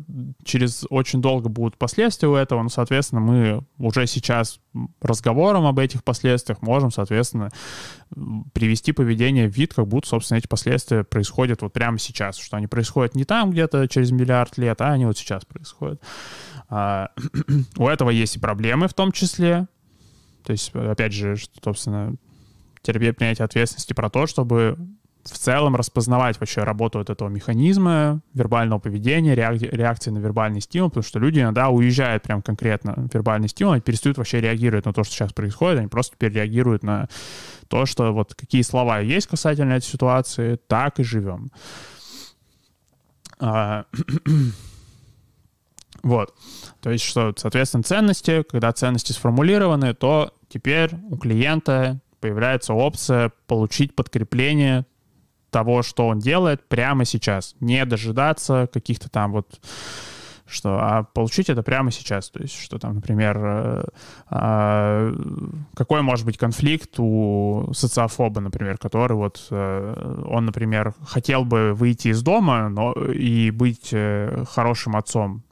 [0.43, 2.63] через очень долго будут последствия у этого.
[2.63, 4.61] Ну, соответственно, мы уже сейчас
[5.03, 7.51] разговором об этих последствиях можем, соответственно,
[8.55, 12.67] привести поведение в вид, как будто, собственно, эти последствия происходят вот прямо сейчас, что они
[12.67, 16.01] происходят не там где-то через миллиард лет, а они вот сейчас происходят.
[16.71, 17.11] А,
[17.77, 19.69] у этого есть и проблемы в том числе.
[20.45, 22.15] То есть, опять же, собственно,
[22.81, 24.79] терапия принятия ответственности про то, чтобы
[25.25, 31.05] в целом распознавать вообще работу вот этого механизма вербального поведения, реакции на вербальный стимул, потому
[31.05, 35.15] что люди иногда уезжают прям конкретно вербальный стимул и перестают вообще реагировать на то, что
[35.15, 37.09] сейчас происходит, они просто перереагируют на
[37.69, 41.51] то, что вот какие слова есть касательно этой ситуации, так и живем.
[43.39, 43.87] А,
[46.03, 46.35] вот.
[46.83, 53.95] То есть, что, соответственно, ценности, когда ценности сформулированы, то теперь у клиента появляется опция получить
[53.95, 54.87] подкрепление
[55.55, 57.55] того, что он делает прямо сейчас.
[57.61, 59.61] Не дожидаться каких-то там вот
[60.47, 62.31] что, а получить это прямо сейчас.
[62.31, 63.85] То есть, что там, например, э,
[64.31, 65.15] э,
[65.75, 72.09] какой может быть конфликт у социофоба, например, который вот, э, он, например, хотел бы выйти
[72.09, 75.43] из дома но, и быть э, хорошим отцом,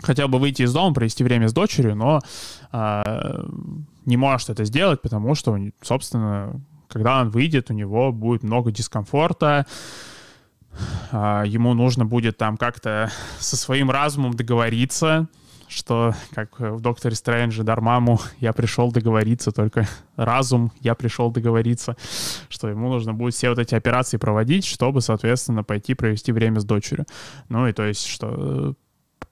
[0.00, 2.20] хотел бы выйти из дома, провести время с дочерью, но
[2.72, 3.44] э,
[4.06, 6.60] не может это сделать, потому что, собственно,
[6.92, 9.66] когда он выйдет, у него будет много дискомфорта,
[11.10, 15.28] э, ему нужно будет там как-то со своим разумом договориться,
[15.68, 21.96] что, как в «Докторе Стрэндже» Дармаму, я пришел договориться, только разум, я пришел договориться,
[22.50, 26.64] что ему нужно будет все вот эти операции проводить, чтобы, соответственно, пойти провести время с
[26.64, 27.06] дочерью.
[27.48, 28.74] Ну и то есть, что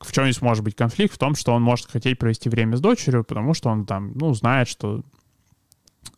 [0.01, 1.15] в чем здесь может быть конфликт?
[1.15, 4.33] В том, что он может хотеть провести время с дочерью, потому что он там, ну,
[4.33, 5.03] знает, что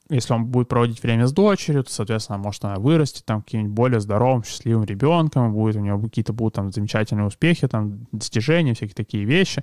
[0.09, 4.01] если он будет проводить время с дочерью, то, соответственно, может она вырастет там каким-нибудь более
[4.01, 9.25] здоровым, счастливым ребенком, будет у него какие-то будут там замечательные успехи, там достижения, всякие такие
[9.25, 9.63] вещи.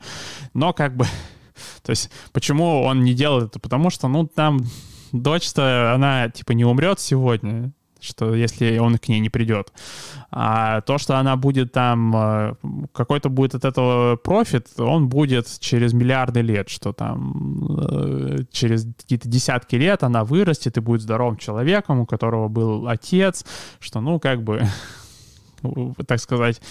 [0.53, 1.05] Но как бы,
[1.83, 3.59] то есть, почему он не делает это?
[3.59, 4.61] Потому что, ну, там
[5.11, 9.73] дочь-то, она, типа, не умрет сегодня, что если он к ней не придет.
[10.31, 12.53] А то, что она будет там, э,
[12.93, 19.27] какой-то будет от этого профит, он будет через миллиарды лет, что там э, через какие-то
[19.27, 23.45] десятки лет она вырастет и будет здоровым человеком, у которого был отец,
[23.79, 24.63] что, ну, как бы,
[26.07, 26.61] так сказать,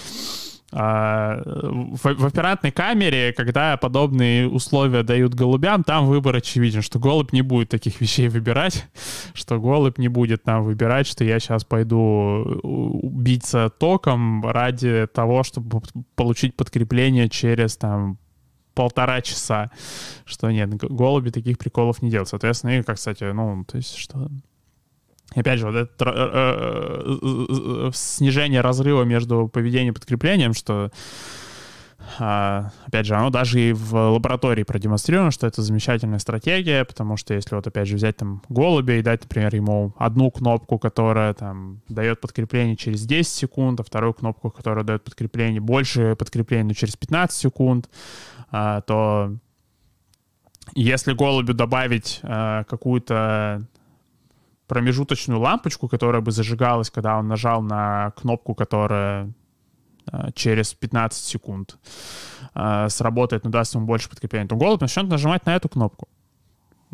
[0.70, 7.40] в, в оператной камере, когда подобные условия дают голубям, там выбор очевиден, что голубь не
[7.42, 8.86] будет таких вещей выбирать,
[9.34, 12.60] что голубь не будет там выбирать, что я сейчас пойду
[13.02, 15.80] биться током ради того, чтобы
[16.14, 18.18] получить подкрепление через там
[18.74, 19.70] полтора часа,
[20.24, 22.28] что нет, голуби таких приколов не делают.
[22.28, 24.30] Соответственно, и, как, кстати, ну, то есть, что
[25.34, 30.90] опять же, вот это э, э, э, снижение разрыва между поведением и подкреплением, что
[32.18, 37.34] а, опять же, оно даже и в лаборатории продемонстрировано, что это замечательная стратегия, потому что
[37.34, 41.82] если вот опять же взять там голубя и дать, например, ему одну кнопку, которая там
[41.88, 46.96] дает подкрепление через 10 секунд, а вторую кнопку, которая дает подкрепление, больше подкрепления, но через
[46.96, 47.90] 15 секунд,
[48.50, 49.34] а, то
[50.74, 53.66] если голубю добавить а, какую-то
[54.68, 59.32] промежуточную лампочку, которая бы зажигалась, когда он нажал на кнопку, которая
[60.12, 61.78] э, через 15 секунд
[62.54, 66.08] э, сработает, но даст ему больше подкрепления, то голубь начнет нажимать на эту кнопку.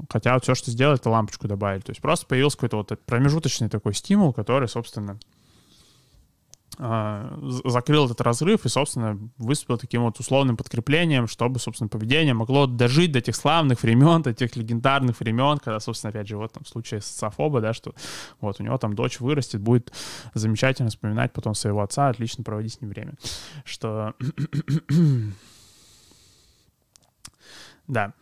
[0.08, 1.82] Хотя вот все, что сделали, это лампочку добавили.
[1.82, 5.18] То есть просто появился какой-то вот промежуточный такой стимул, который, собственно,
[6.76, 13.12] закрыл этот разрыв и, собственно, выступил таким вот условным подкреплением, чтобы, собственно, поведение могло дожить
[13.12, 16.68] до тех славных времен, до тех легендарных времен, когда, собственно, опять же, вот там в
[16.68, 17.94] случае социофоба, да, что
[18.40, 19.92] вот у него там дочь вырастет, будет
[20.34, 23.14] замечательно вспоминать потом своего отца, отлично проводить с ним время.
[23.64, 24.14] Что...
[27.86, 28.14] да.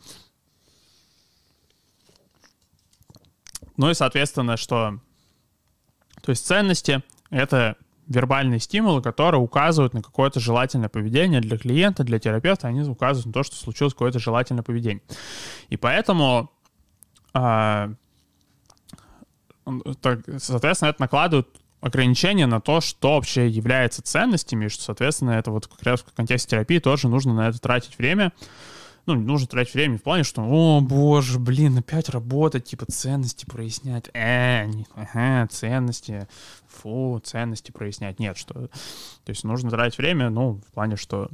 [3.78, 4.98] Ну и, соответственно, что...
[6.20, 7.76] То есть ценности— это
[8.12, 13.32] вербальные стимулы, которые указывают на какое-то желательное поведение для клиента, для терапевта, они указывают на
[13.32, 15.02] то, что случилось какое-то желательное поведение.
[15.68, 16.50] И поэтому,
[17.32, 17.88] так,
[20.38, 21.48] соответственно, это накладывает
[21.80, 26.12] ограничения на то, что вообще является ценностями, и что, соответственно, это вот как раз в
[26.12, 28.32] контексте терапии тоже нужно на это тратить время,
[29.06, 33.44] ну, не нужно тратить время в плане, что, о, боже, блин, опять работать, типа, ценности
[33.44, 34.08] прояснять.
[34.14, 36.28] Э, не, ага, ценности,
[36.68, 38.20] фу, ценности прояснять.
[38.20, 38.54] Нет, что...
[38.54, 41.28] То есть нужно тратить время, ну, в плане, что...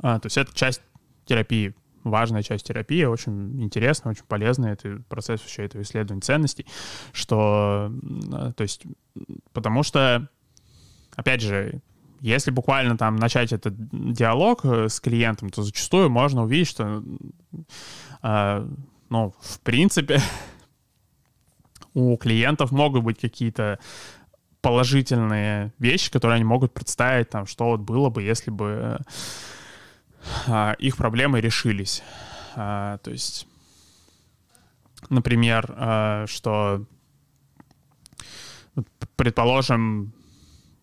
[0.00, 0.82] А, то есть это часть
[1.26, 6.66] терапии, важная часть терапии, очень интересная, очень полезная, это процесс вообще этого исследования ценностей,
[7.12, 7.92] что,
[8.56, 8.84] то есть,
[9.52, 10.28] потому что,
[11.14, 11.80] опять же,
[12.20, 13.74] если буквально там начать этот
[14.12, 17.02] диалог э, с клиентом, то зачастую можно увидеть, что,
[18.22, 18.68] э,
[19.10, 20.20] ну, в принципе,
[21.94, 23.78] у клиентов могут быть какие-то
[24.60, 28.98] положительные вещи, которые они могут представить, там, что вот было бы, если бы
[30.46, 32.02] э, их проблемы решились.
[32.56, 33.46] Э, то есть,
[35.08, 36.84] например, э, что,
[39.14, 40.15] предположим,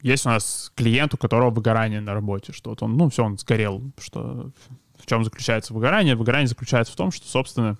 [0.04, 3.38] есть у нас клиент, у которого выгорание на работе, что вот он, ну, все, он
[3.38, 4.52] сгорел, что
[5.00, 6.16] в чем заключается выгорание?
[6.16, 7.78] Выгорание заключается в том, что, собственно,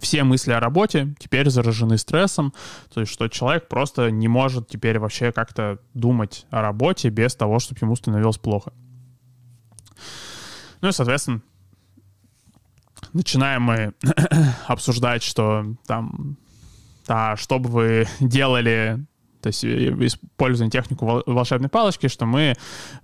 [0.00, 2.52] все мысли о работе теперь заражены стрессом,
[2.92, 7.60] то есть что человек просто не может теперь вообще как-то думать о работе без того,
[7.60, 8.72] чтобы ему становилось плохо.
[10.80, 11.42] Ну и, соответственно,
[13.12, 13.94] начинаем мы
[14.66, 16.36] обсуждать, что там,
[17.06, 19.06] да, что бы вы делали
[19.44, 22.54] то есть э, используем технику волшебной палочки, что мы,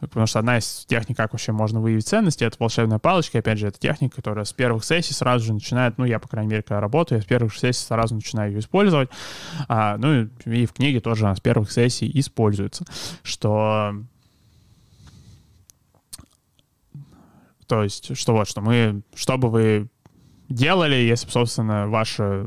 [0.01, 3.41] потому что одна из техник, как вообще можно выявить ценности, это волшебная палочка.
[3.41, 6.51] Опять же, это техника, которая с первых сессий сразу же начинает, ну, я, по крайней
[6.51, 9.11] мере, когда работаю, я с первых сессий сразу начинаю ее использовать.
[9.69, 12.87] А, ну, и, в книге тоже она с первых сессий используется,
[13.23, 13.95] что
[17.67, 19.89] То есть, что вот, что мы, что бы вы
[20.49, 22.47] делали, если собственно, ваша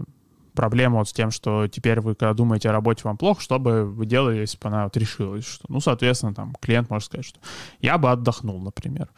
[0.54, 3.86] проблема вот с тем, что теперь вы, когда думаете о работе, вам плохо, что бы
[3.86, 5.46] вы делали, если бы она вот решилась?
[5.46, 7.40] Что, ну, соответственно, там клиент может сказать, что
[7.80, 9.10] я бы отдохнул, например.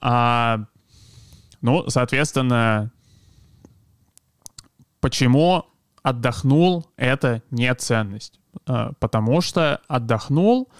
[0.00, 0.64] А,
[1.60, 2.92] ну, соответственно,
[5.00, 5.64] почему
[6.02, 8.40] отдохнул— это не ценность?
[8.66, 10.70] А, потому что отдохнул—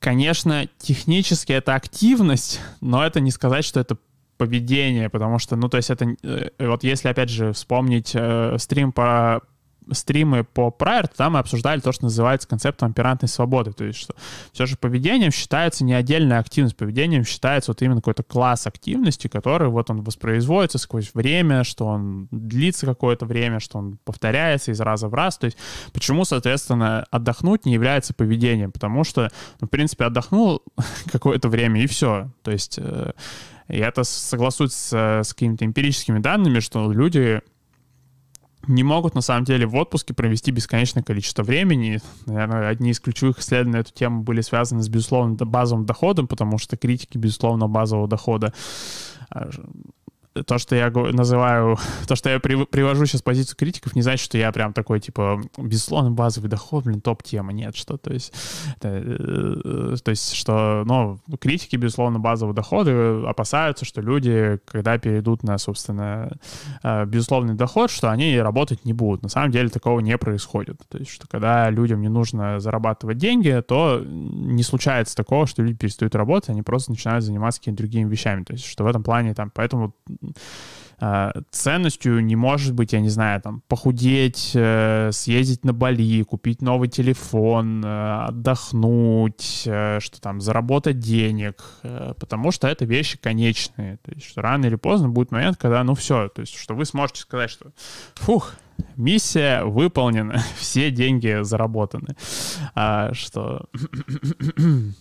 [0.00, 3.98] Конечно, технически это активность, но это не сказать, что это
[4.38, 8.92] поведение, потому что, ну, то есть это, э, вот если, опять же, вспомнить э, стрим
[8.92, 9.42] по
[9.92, 13.72] стримы по Prior, там мы обсуждали то, что называется концептом оперантной свободы.
[13.72, 14.14] То есть, что
[14.52, 19.68] все же поведением считается не отдельная активность, поведением считается вот именно какой-то класс активности, который
[19.68, 25.08] вот он воспроизводится сквозь время, что он длится какое-то время, что он повторяется из раза
[25.08, 25.38] в раз.
[25.38, 25.58] То есть,
[25.92, 28.72] почему, соответственно, отдохнуть не является поведением?
[28.72, 29.30] Потому что,
[29.60, 30.62] ну, в принципе, отдохнул
[31.12, 32.30] какое-то время и все.
[32.42, 33.12] То есть, э,
[33.68, 37.42] и это согласуется с какими-то эмпирическими данными, что люди
[38.66, 42.00] не могут на самом деле в отпуске провести бесконечное количество времени.
[42.26, 46.58] Наверное, одни из ключевых исследований на эту тему были связаны с, безусловно, базовым доходом, потому
[46.58, 48.52] что критики, безусловно, базового дохода
[49.30, 49.48] а,
[50.46, 54.52] то, что я называю, то, что я привожу сейчас позицию критиков, не значит, что я
[54.52, 57.52] прям такой, типа, безусловно, базовый доход, блин, топ-тема.
[57.52, 58.32] Нет, что, то есть,
[58.76, 65.42] это, э, то есть, что, ну, критики, безусловно, базового дохода опасаются, что люди, когда перейдут
[65.42, 66.32] на, собственно,
[66.82, 69.22] э, безусловный доход, что они работать не будут.
[69.22, 70.80] На самом деле такого не происходит.
[70.88, 75.78] То есть, что когда людям не нужно зарабатывать деньги, то не случается такого, что люди
[75.78, 78.44] перестают работать, они просто начинают заниматься какими-то другими вещами.
[78.44, 80.27] То есть, что в этом плане там, поэтому Э,
[81.52, 86.88] ценностью не может быть, я не знаю, там, похудеть, э, съездить на Бали, купить новый
[86.88, 91.62] телефон, э, отдохнуть, что там, заработать денег,
[92.18, 93.98] потому что это вещи конечные.
[93.98, 96.84] То есть, что рано или поздно будет момент, когда, ну, все, то есть, что вы
[96.84, 97.70] сможете сказать, что,
[98.16, 98.54] фух,
[98.96, 102.16] миссия выполнена, все деньги заработаны.
[102.74, 103.66] А, что...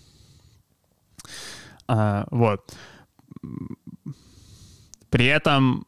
[1.88, 2.76] а, вот
[5.10, 5.86] при этом,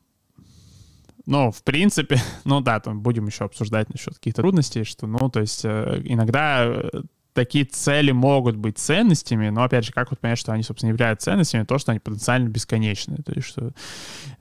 [1.26, 5.39] ну, в принципе, ну да, там будем еще обсуждать насчет каких-то трудностей, что, ну, то
[5.41, 6.89] есть э, иногда э,
[7.34, 11.32] такие цели могут быть ценностями, но, опять же, как вот понять, что они, собственно, являются
[11.32, 13.17] ценностями, то, что они потенциально бесконечны.
[13.17, 13.72] То есть, что,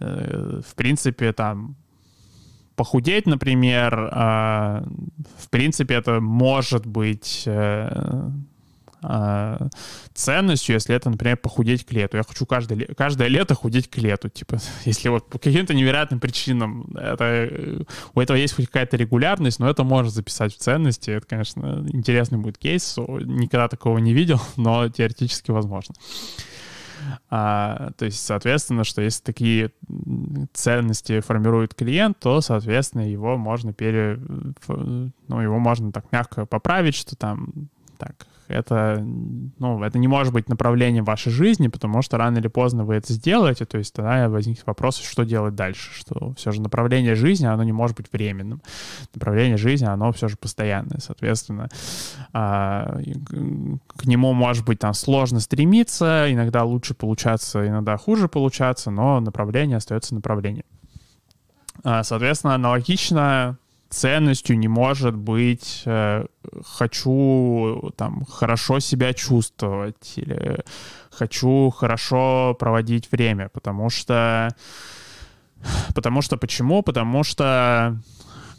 [0.00, 1.76] э, в принципе, там,
[2.76, 4.82] похудеть, например, э,
[5.38, 7.46] в принципе, это может быть...
[9.02, 9.68] э,
[10.14, 12.16] ценностью, если это, например, похудеть к лету.
[12.16, 14.28] Я хочу каждое, каждое лето худеть к лету.
[14.28, 17.82] Типа, если вот по каким-то невероятным причинам это, э,
[18.14, 21.10] у этого есть хоть какая-то регулярность, но это можно записать в ценности.
[21.10, 22.96] Это, конечно, интересный будет кейс.
[22.96, 25.94] Никогда такого не видел, но теоретически возможно.
[27.30, 29.70] А, то есть, соответственно, что если такие
[30.52, 34.20] ценности формирует клиент, то, соответственно, его можно пере...
[34.66, 37.68] Ну, его можно так мягко поправить, что там
[37.98, 39.04] так, это,
[39.58, 43.12] ну, это не может быть направлением вашей жизни, потому что рано или поздно вы это
[43.12, 47.62] сделаете, то есть тогда возникнет вопрос, что делать дальше, что все же направление жизни, оно
[47.62, 48.62] не может быть временным.
[49.14, 51.68] Направление жизни, оно все же постоянное, соответственно,
[52.32, 52.98] а,
[53.96, 59.76] к нему может быть там сложно стремиться, иногда лучше получаться, иногда хуже получаться, но направление
[59.76, 60.64] остается направлением.
[61.84, 63.58] А, соответственно, аналогично
[63.90, 66.26] ценностью не может быть э,
[66.64, 70.62] хочу там хорошо себя чувствовать или
[71.10, 74.54] хочу хорошо проводить время, потому что
[75.94, 76.82] потому что почему?
[76.82, 78.00] Потому что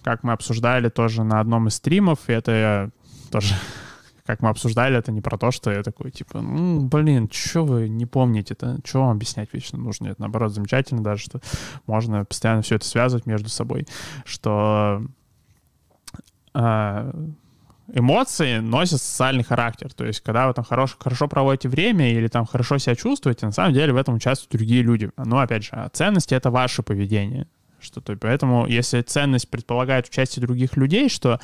[0.04, 2.90] как мы обсуждали тоже на одном из стримов, это я
[3.32, 3.54] тоже
[4.26, 7.90] как мы обсуждали, это не про то, что я такой, типа, ну, блин, что вы
[7.90, 8.80] не помните это?
[8.84, 10.08] Что вам объяснять вечно нужно?
[10.08, 11.42] Это, наоборот, замечательно даже, что
[11.88, 13.88] можно постоянно все это связывать между собой,
[14.26, 15.04] что
[17.94, 19.94] эмоции носят социальный характер.
[19.94, 23.52] То есть, когда вы там хорошо, хорошо проводите время или там хорошо себя чувствуете, на
[23.52, 25.10] самом деле в этом участвуют другие люди.
[25.18, 27.48] Но, опять же, а ценности— это ваше поведение.
[27.82, 31.40] Что то поэтому, если ценность предполагает участие других людей, что,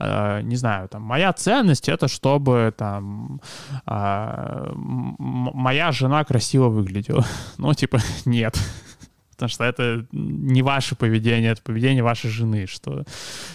[0.00, 3.40] э, не знаю, там, моя ценность это чтобы там
[3.86, 7.24] э, моя жена красиво выглядела.
[7.58, 8.58] Ну, типа, нет
[9.38, 13.04] потому что это не ваше поведение, это поведение вашей жены, что,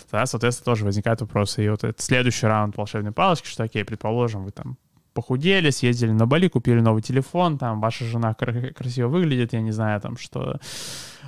[0.09, 1.65] да, соответственно, тоже возникают вопросы.
[1.65, 4.77] И вот этот следующий раунд волшебной палочки, что, окей, предположим, вы там
[5.13, 9.99] похудели, съездили на Бали, купили новый телефон, там ваша жена красиво выглядит, я не знаю,
[9.99, 10.61] там, что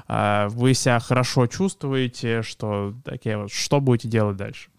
[0.08, 4.70] э, вы себя хорошо чувствуете, что такие вот, что будете делать дальше?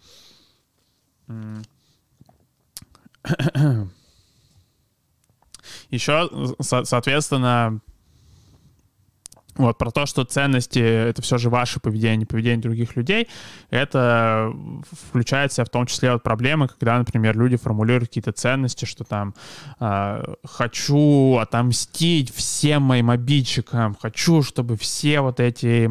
[5.91, 7.81] Еще, соответственно,
[9.57, 10.79] вот, про то, что ценности—
[11.09, 13.29] это все же ваше поведение, поведение других людей,
[13.71, 14.53] это
[15.11, 19.35] включается в том числе вот проблемы, когда, например, люди формулируют какие-то ценности, что там
[19.81, 25.91] э, «хочу отомстить всем моим обидчикам», «хочу, чтобы все вот эти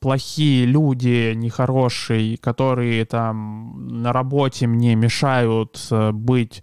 [0.00, 6.62] плохие люди, нехорошие, которые там на работе мне мешают э, быть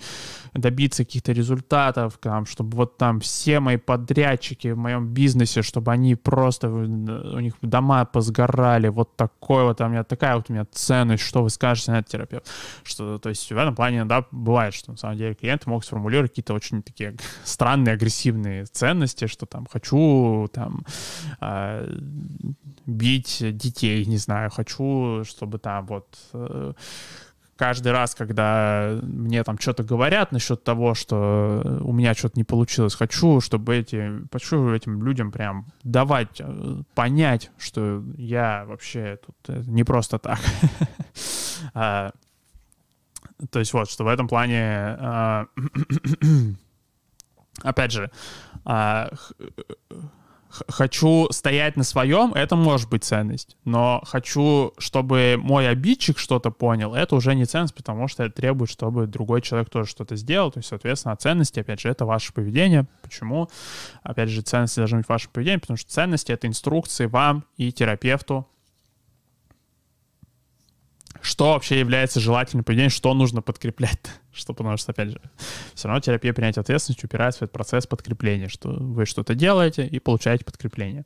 [0.54, 6.16] добиться каких-то результатов, там, чтобы вот там все мои подрядчики в моем бизнесе, чтобы они
[6.16, 10.66] просто, у них дома позгорали, вот такой вот, а у меня такая вот у меня
[10.72, 12.47] ценность, что вы скажете на этот терапевт.
[12.84, 16.32] Что, то есть в этом плане, да, бывает, что на самом деле клиенты могут сформулировать
[16.32, 20.86] какие-то очень такие странные, агрессивные ценности, что там хочу там
[21.41, 21.97] э,
[22.86, 26.74] бить детей, не знаю, хочу, чтобы там вот э,
[27.60, 32.95] каждый раз, когда мне там что-то говорят насчет того, что у меня что-то не получилось,
[32.95, 39.64] хочу, чтобы эти, хочу этим людям прям давать, э, понять, что я вообще тут э,
[39.68, 40.39] не просто так.
[41.74, 42.12] А,
[43.51, 45.47] то есть вот, что в этом плане, а,
[47.62, 48.10] опять же,
[48.64, 49.10] а,
[50.68, 53.56] хочу стоять на своем, это может быть ценность.
[53.66, 58.70] Но хочу, чтобы мой обидчик что-то понял, это уже не ценность, потому что это требует,
[58.70, 60.52] чтобы другой человек тоже что-то сделал.
[60.52, 62.88] То есть, соответственно, ценности, опять же, это ваше поведение.
[63.02, 63.50] Почему?
[64.04, 67.72] Опять же, ценности должны быть в вашем поведении, потому что ценности— это инструкции вам и
[67.72, 68.47] терапевту
[71.22, 73.99] что вообще является желательным поведением, что нужно подкреплять.
[74.32, 75.22] Что, потому что, опять же,
[75.74, 79.99] все равно терапия принятия ответственности упирается в этот процесс подкрепления, что вы что-то делаете и
[79.99, 81.03] получаете подкрепление.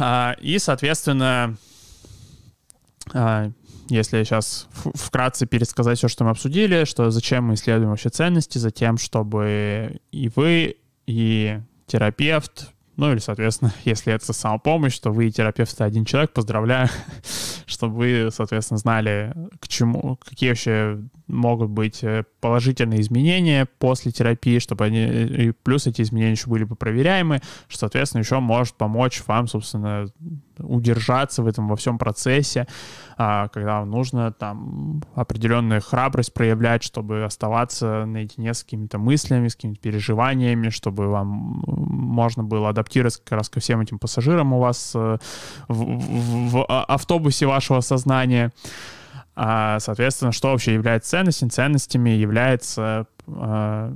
[0.00, 1.56] А, и, соответственно,
[3.12, 3.52] а,
[3.88, 8.70] если сейчас вкратце пересказать все, что мы обсудили, что зачем мы исследуем вообще ценности, за
[8.70, 15.32] тем, чтобы и вы, и терапевт, ну или, соответственно, если это самопомощь, то вы и
[15.32, 16.88] терапевт один человек, поздравляю,
[17.66, 24.58] чтобы вы, соответственно, знали, к чему, какие вообще могут быть э, положительные изменения после терапии,
[24.58, 29.22] чтобы они, и плюс эти изменения еще были бы проверяемы, что, соответственно, еще может помочь
[29.26, 30.08] вам, собственно,
[30.60, 32.66] удержаться в этом во всем процессе,
[33.16, 39.80] а, когда нужно там определенную храбрость проявлять, чтобы оставаться наедине с какими-то мыслями, с какими-то
[39.80, 45.18] переживаниями, чтобы вам можно было адаптироваться как раз ко всем этим пассажирам у вас э,
[45.68, 48.52] в, в, в автобусе вашего сознания.
[49.40, 51.48] А, соответственно, что вообще является ценностями?
[51.50, 53.94] Ценностями является а,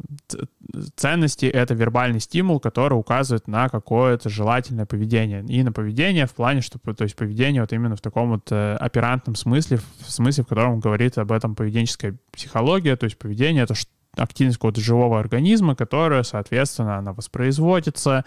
[0.95, 5.45] ценности— это вербальный стимул, который указывает на какое-то желательное поведение.
[5.49, 8.77] И на поведение в плане, что, то есть поведение вот именно в таком вот э,
[8.77, 13.75] оперантном смысле, в смысле, в котором говорит об этом поведенческая психология, то есть поведение— это
[14.17, 18.25] активность какого-то живого организма, которая, соответственно, она воспроизводится,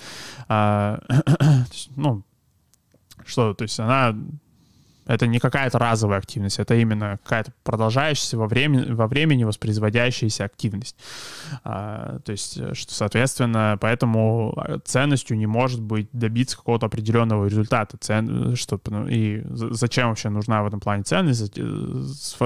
[0.49, 0.99] а,
[1.95, 2.23] ну,
[3.25, 4.13] что, то есть она
[5.05, 10.95] это не какая-то разовая активность, это именно какая-то продолжающаяся во, времени, во времени воспроизводящаяся активность.
[11.63, 17.45] А, то есть, э, что, соответственно, поэтому э, ценностью не может быть добиться какого-то определенного
[17.45, 17.97] результата.
[17.97, 21.61] Цен, что, ну, и зачем вообще нужна в этом плане ценность, э,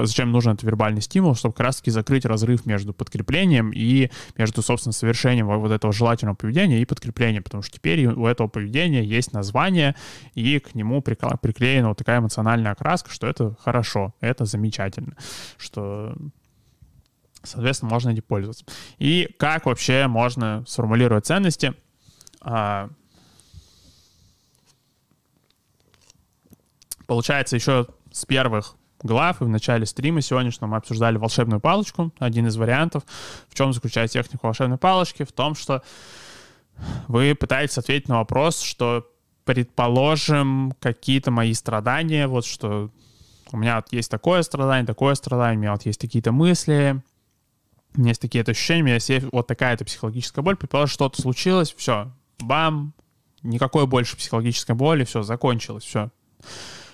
[0.04, 4.92] зачем нужен этот вербальный стимул, чтобы как раз-таки закрыть разрыв между подкреплением и между, собственно,
[4.92, 9.94] совершением вот этого желательного поведения и подкреплением, потому что теперь у этого поведения есть название,
[10.34, 15.14] и к нему приклеена вот такая эмоциональная эмоциональная окраска, что это хорошо, это замечательно,
[15.56, 16.14] что
[17.42, 18.64] соответственно, можно этим пользоваться.
[18.98, 21.74] И как вообще можно сформулировать ценности?
[22.42, 22.90] А,
[27.06, 32.46] получается, еще с первых глав и в начале стрима сегодняшнего мы обсуждали волшебную палочку, один
[32.46, 33.04] из вариантов.
[33.48, 35.22] В чем заключается техника волшебной палочки?
[35.22, 35.82] В том, что
[37.08, 39.09] вы пытаетесь ответить на вопрос, что
[39.50, 42.88] предположим, какие-то мои страдания, вот что
[43.50, 47.02] у меня вот есть такое страдание, такое страдание, у меня вот есть какие-то мысли,
[47.96, 51.74] у меня есть такие-то ощущения, у меня есть вот такая-то психологическая боль, предположим, что-то случилось,
[51.76, 52.94] все, бам,
[53.42, 56.10] никакой больше психологической боли, все, закончилось, все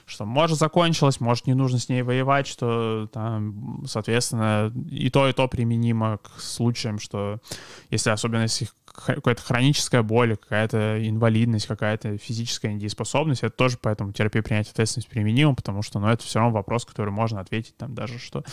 [0.07, 5.33] что может закончилось, может не нужно с ней воевать, что там, соответственно, и то, и
[5.33, 7.41] то применимо к случаям, что
[7.91, 8.69] если особенно если
[9.05, 15.55] какая-то хроническая боль, какая-то инвалидность, какая-то физическая недееспособность, это тоже поэтому терапия принятия ответственности применима,
[15.55, 18.45] потому что, ну, это все равно вопрос, который можно ответить там даже, что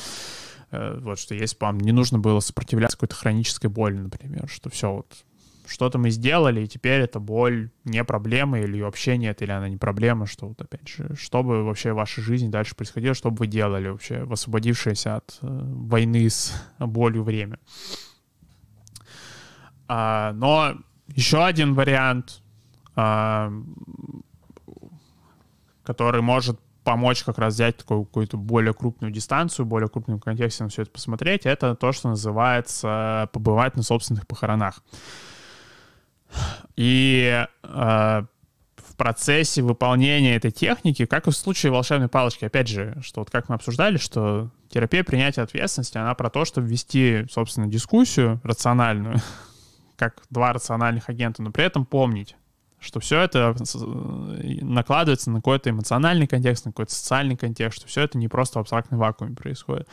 [0.71, 4.69] э, вот, что если бы вам не нужно было сопротивляться какой-то хронической боли, например, что
[4.69, 5.23] все, вот
[5.65, 9.69] что-то мы сделали, и теперь эта боль не проблема, или ее вообще нет, или она
[9.69, 13.31] не проблема, что вот опять же, что бы вообще в вашей жизни дальше происходило, что
[13.31, 17.59] бы вы делали вообще, освободившееся от э, войны с болью время.
[19.88, 20.75] А, но
[21.07, 22.41] еще один вариант,
[22.95, 23.51] а,
[25.84, 30.69] который может помочь как раз взять такую какую-то более крупную дистанцию, более крупным контексте на
[30.69, 34.81] все это посмотреть, это то, что называется побывать на собственных похоронах.
[36.75, 38.23] И э,
[38.93, 43.29] в процессе выполнения этой техники, как и в случае волшебной палочки, опять же, что вот
[43.29, 49.17] как мы обсуждали, что терапия принятия ответственности, она про то, чтобы вести, собственно, дискуссию рациональную,
[50.09, 52.35] как два рациональных агента, но при этом помнить,
[52.79, 53.55] что все это
[54.61, 58.61] накладывается на какой-то эмоциональный контекст, на какой-то социальный контекст, что все это не просто в
[58.61, 59.87] абстрактном вакууме происходит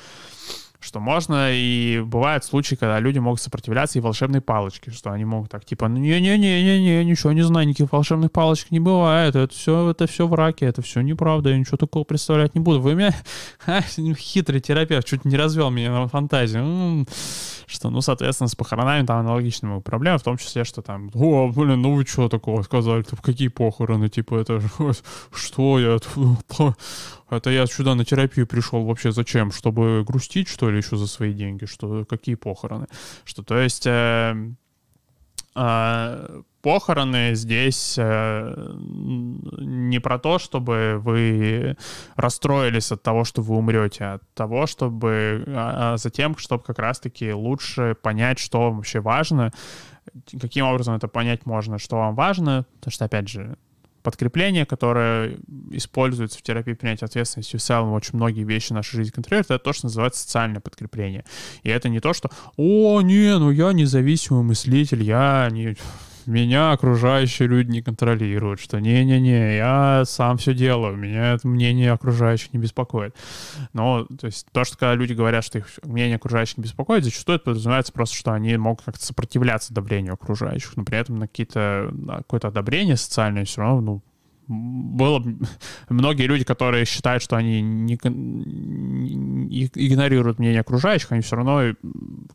[0.80, 5.50] что можно, и бывают случаи, когда люди могут сопротивляться и волшебной палочке, что они могут
[5.50, 10.26] так, типа, не-не-не-не-не, ничего не знаю, никаких волшебных палочек не бывает, это все, это все
[10.26, 12.80] враки, это все неправда, я ничего такого представлять не буду.
[12.80, 13.14] Вы меня,
[14.16, 17.06] хитрый терапевт, чуть не развел меня на фантазию.
[17.66, 21.82] Что, ну, соответственно, с похоронами там аналогичные проблемы, в том числе, что там, о, блин,
[21.82, 24.60] ну вы что такого сказали, -то, какие похороны, типа, это
[25.32, 25.98] что я,
[27.32, 29.52] это я сюда на терапию пришел вообще зачем?
[29.52, 31.64] Чтобы грустить, что ли, еще за свои деньги?
[31.66, 32.86] Что, какие похороны?
[33.24, 33.86] Что, то есть...
[33.86, 34.34] Э,
[35.54, 41.76] э, похороны здесь э, не про то, чтобы вы
[42.16, 46.78] расстроились от того, что вы умрете, а от того, чтобы а, а затем, чтобы как
[46.78, 49.52] раз-таки лучше понять, что вообще важно,
[50.40, 53.56] каким образом это понять можно, что вам важно, потому что, опять же,
[54.02, 55.36] подкрепление, которое
[55.70, 59.62] используется в терапии принятия ответственности, в целом очень многие вещи в нашей жизни контролируют, это
[59.62, 61.24] то, что называется социальное подкрепление.
[61.62, 65.76] И это не то, что «О, не, ну я независимый мыслитель, я не
[66.26, 72.52] меня окружающие люди не контролируют, что не-не-не, я сам все делаю, меня это мнение окружающих
[72.52, 73.14] не беспокоит.
[73.72, 77.36] Но, то есть, то, что когда люди говорят, что их мнение окружающих не беспокоит, зачастую
[77.36, 81.92] это подразумевается просто, что они могут как-то сопротивляться давлению окружающих, но при этом на какие-то,
[82.18, 84.02] какое-то одобрение социальное все равно, ну,
[84.50, 85.24] было
[85.88, 91.74] многие люди, которые считают, что они не, не игнорируют мнение окружающих, они все равно,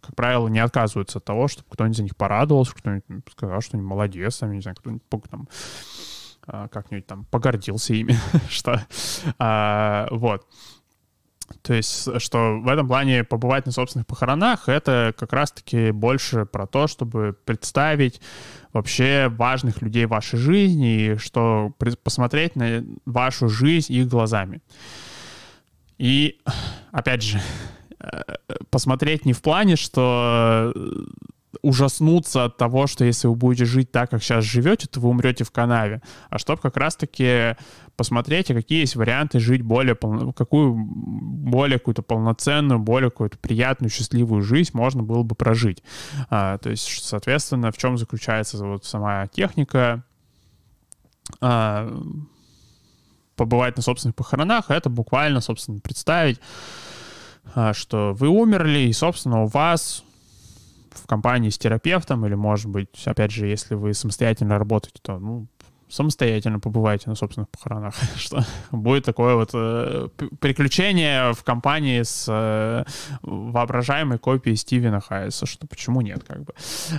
[0.02, 3.86] как правило, не отказываются от того, чтобы кто-нибудь за них порадовался, кто-нибудь сказал, что они
[3.86, 5.48] молодец, там, не знаю, кто-нибудь там
[6.48, 8.16] а, как-нибудь там погордился ими,
[8.50, 8.86] что
[9.38, 10.48] а, вот.
[11.62, 16.66] То есть, что в этом плане побывать на собственных похоронах, это как раз-таки больше про
[16.66, 18.20] то, чтобы представить
[18.76, 21.74] вообще важных людей в вашей жизни, и что
[22.04, 24.62] посмотреть на вашу жизнь их глазами.
[25.98, 26.42] И,
[26.92, 27.40] опять же,
[28.00, 28.22] э,
[28.70, 30.74] посмотреть не в плане, что
[31.62, 35.44] ужаснуться от того, что если вы будете жить так, как сейчас живете, то вы умрете
[35.44, 36.02] в канаве.
[36.30, 37.56] А чтобы как раз-таки
[37.96, 44.42] посмотреть, какие есть варианты жить более, полно, какую более какую-то полноценную, более какую-то приятную, счастливую
[44.42, 45.84] жизнь можно было бы прожить.
[46.30, 50.04] А, то есть, соответственно, в чем заключается вот сама техника
[51.42, 51.90] а,
[53.36, 56.40] побывать на собственных похоронах, это буквально, собственно, представить,
[57.54, 60.05] а, что вы умерли, и, собственно, у вас
[60.98, 65.48] в компании с терапевтом, или, может быть, опять же, если вы самостоятельно работаете, то, ну,
[65.90, 70.10] самостоятельно побывайте на собственных похоронах, что будет такое вот э,
[70.40, 72.84] приключение в компании с э,
[73.22, 76.54] воображаемой копией Стивена Хайса, что почему нет, как бы.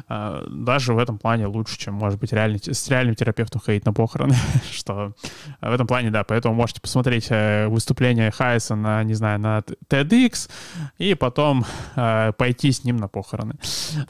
[0.08, 3.92] Э, даже в этом плане лучше, чем, может быть, реальный, с реальным терапевтом ходить на
[3.92, 4.36] похороны,
[4.70, 5.12] что
[5.60, 10.50] в этом плане, да, поэтому можете посмотреть э, выступление Хайса на, не знаю, на TEDx
[10.98, 11.64] и потом
[11.96, 13.54] э, пойти с ним на похороны,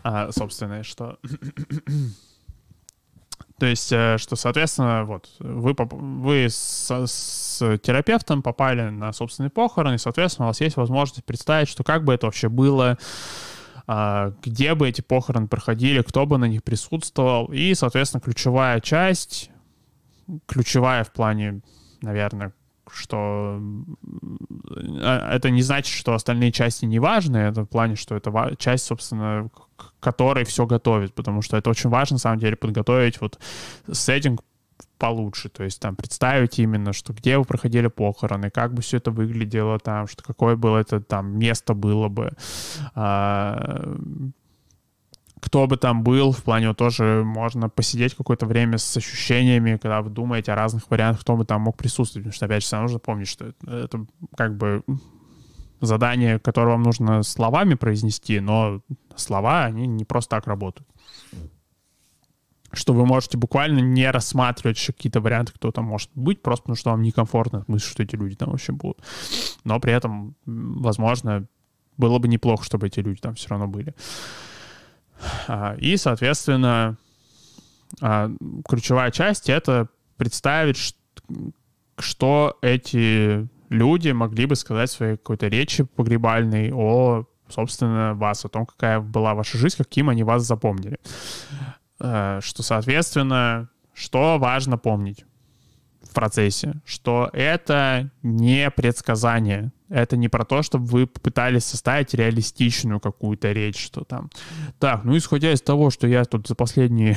[0.05, 1.19] э, собственно, что
[3.59, 9.95] то есть, э, что, соответственно, вот, вы, вы с, с терапевтом попали на собственный похорон,
[9.95, 12.99] и, соответственно, у вас есть возможность представить, что как бы это вообще было,
[13.87, 17.47] а, где бы эти похороны проходили, кто бы на них присутствовал.
[17.47, 19.51] И, соответственно, ключевая часть,
[20.47, 21.63] ключевая в плане,
[22.03, 22.53] наверное,
[22.91, 23.59] что
[25.01, 28.85] а, это не значит, что остальные части не важны, это в плане, что это часть,
[28.85, 29.49] собственно,
[30.01, 33.39] которой все готовит, потому что это очень важно, на самом деле, подготовить вот
[33.91, 34.43] сеттинг
[34.99, 39.11] получше, то есть там представить именно, что где вы проходили похороны, как бы все это
[39.11, 42.33] выглядело там, что какое было это там место было бы,
[42.95, 43.95] а,
[45.41, 50.01] кто бы там был, в плане вот тоже можно посидеть какое-то время с ощущениями, когда
[50.01, 52.99] вы думаете о разных вариантах, кто бы там мог присутствовать, потому что, опять же, нужно
[52.99, 54.07] помнить, что это, это
[54.37, 54.83] как бы
[55.81, 58.81] задание, которое вам нужно словами произнести, но
[59.15, 60.89] слова, они не просто так работают.
[62.73, 66.91] Что вы можете буквально не рассматривать какие-то варианты, кто там может быть, просто потому что
[66.91, 68.99] вам некомфортно мысль, что эти люди там вообще будут.
[69.65, 71.47] Но при этом, возможно,
[71.97, 73.95] было бы неплохо, чтобы эти люди там все равно были.
[75.49, 76.99] А, и, соответственно,
[78.01, 78.31] а,
[78.69, 80.97] ключевая часть— это представить,
[81.99, 88.49] что эти люди могли бы сказать в своей какой-то речи погребальной о, собственно, вас, о
[88.49, 90.99] том, какая была ваша жизнь, каким они вас запомнили.
[91.99, 95.25] А, что, соответственно, что важно помнить
[96.03, 103.01] в процессе, что это не предсказание, это не про то, чтобы вы попытались составить реалистичную
[103.01, 104.31] какую-то речь, что там.
[104.79, 107.17] Так, ну исходя из того, что я тут за последние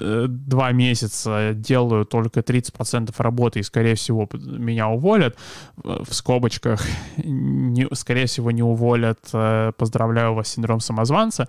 [0.00, 5.36] э, два месяца делаю только 30% работы и, скорее всего, меня уволят,
[5.76, 6.84] в скобочках,
[7.16, 11.48] не, скорее всего, не уволят, э, поздравляю вас, синдром самозванца,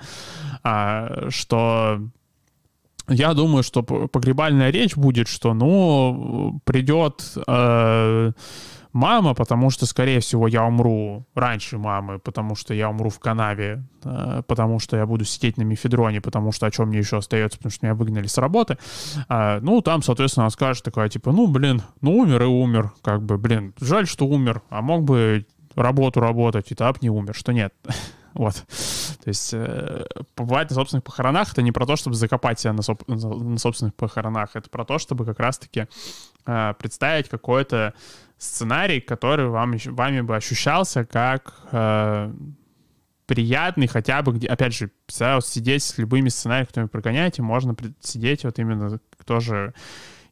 [0.63, 2.01] а, что
[3.07, 8.32] я думаю, что погребальная речь будет, что, ну, придет э,
[8.93, 13.83] мама, потому что, скорее всего, я умру раньше мамы, потому что я умру в канаве,
[14.03, 17.57] э, потому что я буду сидеть на мифедроне, потому что о чем мне еще остается,
[17.57, 18.77] потому что меня выгнали с работы.
[19.29, 23.23] Э, ну, там, соответственно, она скажет такая, типа, ну, блин, ну, умер и умер, как
[23.23, 27.53] бы, блин, жаль, что умер, а мог бы работу работать, и так не умер, что
[27.53, 27.73] нет.
[28.33, 28.53] Вот.
[28.55, 32.79] То есть э, побывать на собственных похоронах— это не про то, чтобы закопать себя на,
[32.79, 35.87] соб- на собственных похоронах, это про то, чтобы как раз-таки
[36.45, 37.93] э, представить какой-то
[38.41, 42.33] сценарий, который вам, вами бы ощущался как э,
[43.27, 44.89] приятный, хотя бы, где, опять же,
[45.19, 49.75] вот сидеть с любыми сценариями, которые вы прогоняете, можно сидеть вот именно тоже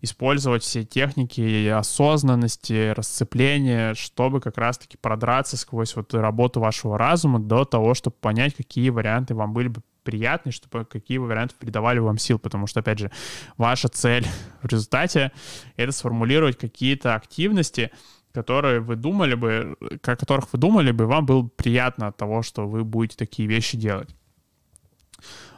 [0.01, 7.63] использовать все техники осознанности, расцепления, чтобы как раз-таки продраться сквозь вот работу вашего разума до
[7.63, 12.39] того, чтобы понять, какие варианты вам были бы приятны, чтобы какие варианты придавали вам сил,
[12.39, 13.11] потому что, опять же,
[13.57, 14.25] ваша цель
[14.61, 15.31] в результате—
[15.77, 17.91] это сформулировать какие-то активности,
[18.31, 22.67] которые вы думали бы, о которых вы думали бы, вам было приятно от того, что
[22.67, 24.15] вы будете такие вещи делать.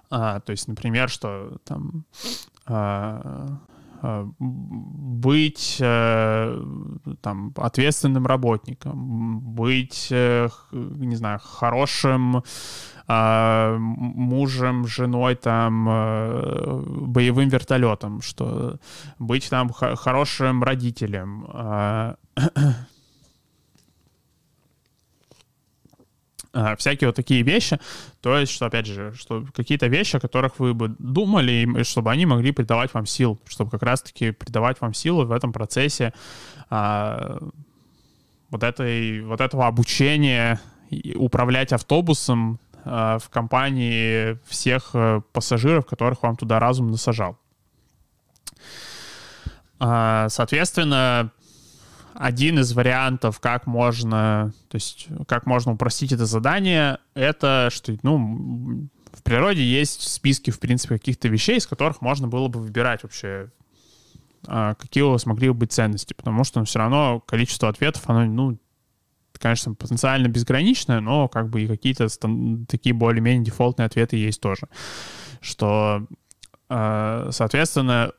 [0.10, 2.06] А, то есть, например, что там
[2.66, 3.60] а,
[4.04, 6.64] Э, быть э,
[7.22, 12.44] там, ответственным работником, быть, э, не знаю, хорошим
[13.78, 15.86] мужем, женой, там,
[17.12, 18.78] боевым вертолетом, что
[19.20, 21.46] быть там хорошим родителем,
[26.54, 27.80] а, всякие вот такие вещи.
[28.22, 32.26] То есть, что, опять же, что какие-то вещи, о которых вы бы думали, чтобы они
[32.26, 36.14] могли придавать вам сил, чтобы как раз-таки придавать вам силу в этом процессе
[36.70, 37.38] а,
[38.50, 40.60] вот, этой, вот этого обучения
[41.16, 47.38] управлять автобусом а, в компании всех а, пассажиров, которых вам туда разум насажал.
[49.80, 51.32] А, соответственно,
[52.14, 58.90] один из вариантов, как можно, то есть, как можно упростить это задание, это что, ну,
[59.14, 63.52] в природе есть списки, в принципе, каких-то вещей, из которых можно было бы выбирать вообще,
[64.48, 68.04] а, какие у вас могли бы быть ценности, потому что ну, все равно количество ответов,
[68.08, 68.58] оно, ну,
[69.38, 72.08] конечно, потенциально безграничное, но как бы и какие-то
[72.68, 74.68] такие более-менее дефолтные ответы есть тоже.
[75.42, 76.08] Что,
[76.70, 78.12] а, соответственно,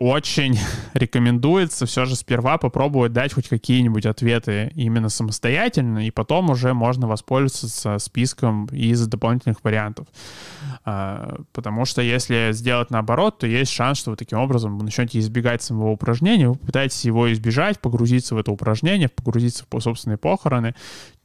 [0.00, 0.58] очень
[0.94, 7.06] рекомендуется все же сперва попробовать дать хоть какие-нибудь ответы именно самостоятельно, и потом уже можно
[7.06, 10.08] воспользоваться списком из дополнительных вариантов.
[10.86, 15.62] А, потому что если сделать наоборот, то есть шанс, что вы таким образом начнете избегать
[15.62, 20.74] самого упражнения, вы пытаетесь его избежать, погрузиться в это упражнение, погрузиться в собственные похороны,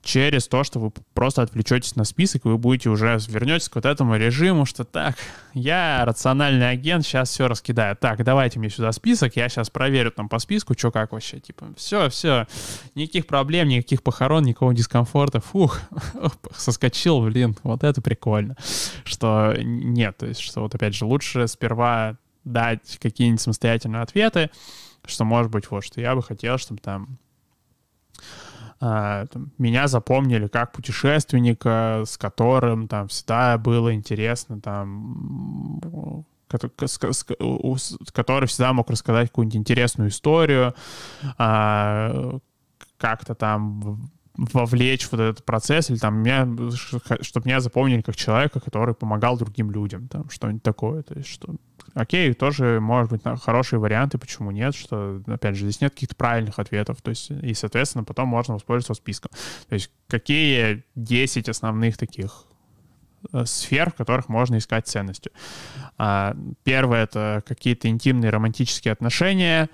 [0.06, 4.16] через то, что вы просто отвлечетесь на список, вы будете уже вернетесь к вот этому
[4.16, 5.16] режиму, что так,
[5.56, 7.97] я рациональный агент, сейчас все раскидаю.
[7.97, 11.74] Так, давайте мне сюда список, я сейчас проверю там по списку, что как вообще, типа,
[11.76, 12.45] все, все,
[12.93, 15.82] никаких проблем, никаких похорон, никакого дискомфорта, фух,
[16.56, 18.56] соскочил, блин, вот это прикольно,
[19.06, 24.51] что нет, то есть, что вот опять же лучше сперва дать какие-нибудь самостоятельные ответы,
[25.03, 27.18] что может быть вот, что я бы хотел, чтобы там
[28.80, 36.23] там, меня запомнили как путешественника, с которым там всегда было интересно там
[38.13, 40.76] который всегда мог рассказать какую-нибудь интересную историю,
[41.38, 42.38] а,
[42.97, 46.47] как-то там вовлечь вот этот процесс, или там меня,
[47.21, 51.03] чтобы меня запомнили как человека, который помогал другим людям, там что-нибудь такое.
[51.03, 51.55] То есть, что
[51.96, 56.60] окей, тоже может быть хорошие варианты, почему нет, что, опять же, здесь нет каких-то правильных
[56.60, 59.32] ответов, то есть, и, соответственно, потом можно воспользоваться списком.
[59.68, 62.43] То есть, какие 10 основных таких
[63.34, 65.32] э, сфер, в которых можно искать ценности.
[65.98, 69.70] А, первое— это какие-то интимные романтические отношения,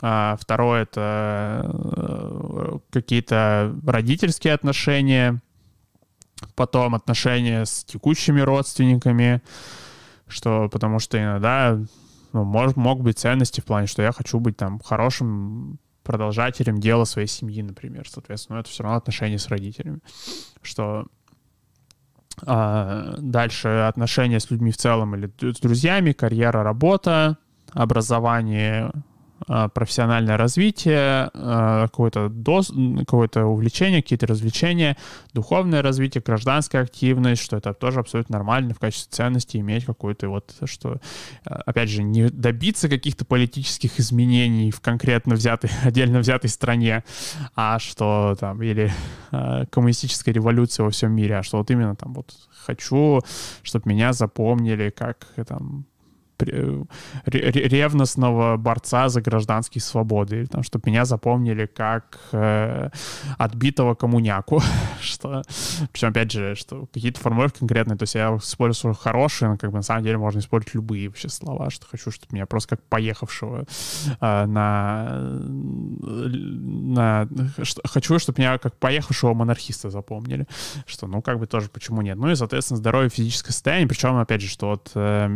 [0.00, 5.40] а, второе— это э, какие-то родительские отношения,
[6.54, 9.42] Потом отношения с текущими родственниками,
[10.28, 11.78] что потому что иногда
[12.32, 17.04] ну, мог, мог быть ценности в плане, что я хочу быть там хорошим продолжателем дела
[17.04, 18.08] своей семьи, например.
[18.08, 20.00] Соответственно, это все равно отношения с родителями.
[20.62, 21.06] Что
[22.46, 27.38] а, дальше отношения с людьми в целом или с друзьями, карьера, работа,
[27.72, 28.90] образование,
[29.46, 34.96] профессиональное развитие, а, какое-то, дос, какое-то увлечение, какие-то развлечения,
[35.32, 40.54] духовное развитие, гражданская активность, что это тоже абсолютно нормально в качестве ценности иметь какую-то вот,
[40.64, 41.00] что,
[41.44, 47.04] а, опять же, не добиться каких-то политических изменений в конкретно взятой, отдельно взятой стране,
[47.54, 48.92] а что там, или
[49.70, 53.20] коммунистическая революция во всем мире, а что вот именно там вот хочу,
[53.62, 55.86] чтобы меня запомнили как там
[57.26, 62.90] ревностного борца за гражданские свободы, или там, чтобы меня запомнили как э,
[63.38, 64.60] отбитого коммуняку,
[65.00, 65.42] что,
[65.92, 69.76] причем, опять же, что какие-то формулировки конкретные, то есть я использую хорошие, но как бы
[69.76, 73.64] на самом деле можно использовать любые вообще слова, что хочу, чтобы меня просто как поехавшего
[74.20, 75.20] э, на,
[76.00, 77.28] на
[77.62, 80.46] что, хочу, чтобы меня как поехавшего монархиста запомнили,
[80.86, 82.16] что, ну, как бы тоже почему нет.
[82.16, 85.28] Ну и, соответственно, здоровье физическое состояние, причем, опять же, что вот э,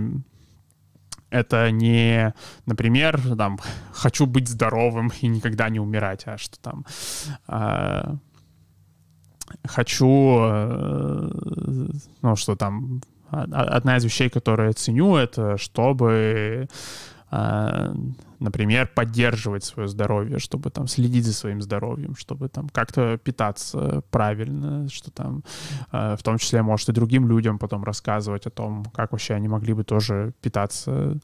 [1.33, 2.35] это не,
[2.66, 3.59] например, там,
[3.93, 6.85] хочу быть здоровым и никогда не умирать, а что там
[7.49, 8.14] э,
[9.64, 11.30] хочу, э,
[12.22, 16.68] ну, что там, одна из вещей, которые я ценю, это чтобы
[17.30, 17.95] э,
[18.43, 24.88] например, поддерживать свое здоровье, чтобы там следить за своим здоровьем, чтобы там как-то питаться правильно,
[24.88, 25.45] что там
[25.93, 29.49] э, в том числе, может, и другим людям потом рассказывать о том, как вообще они
[29.49, 31.18] могли бы тоже питаться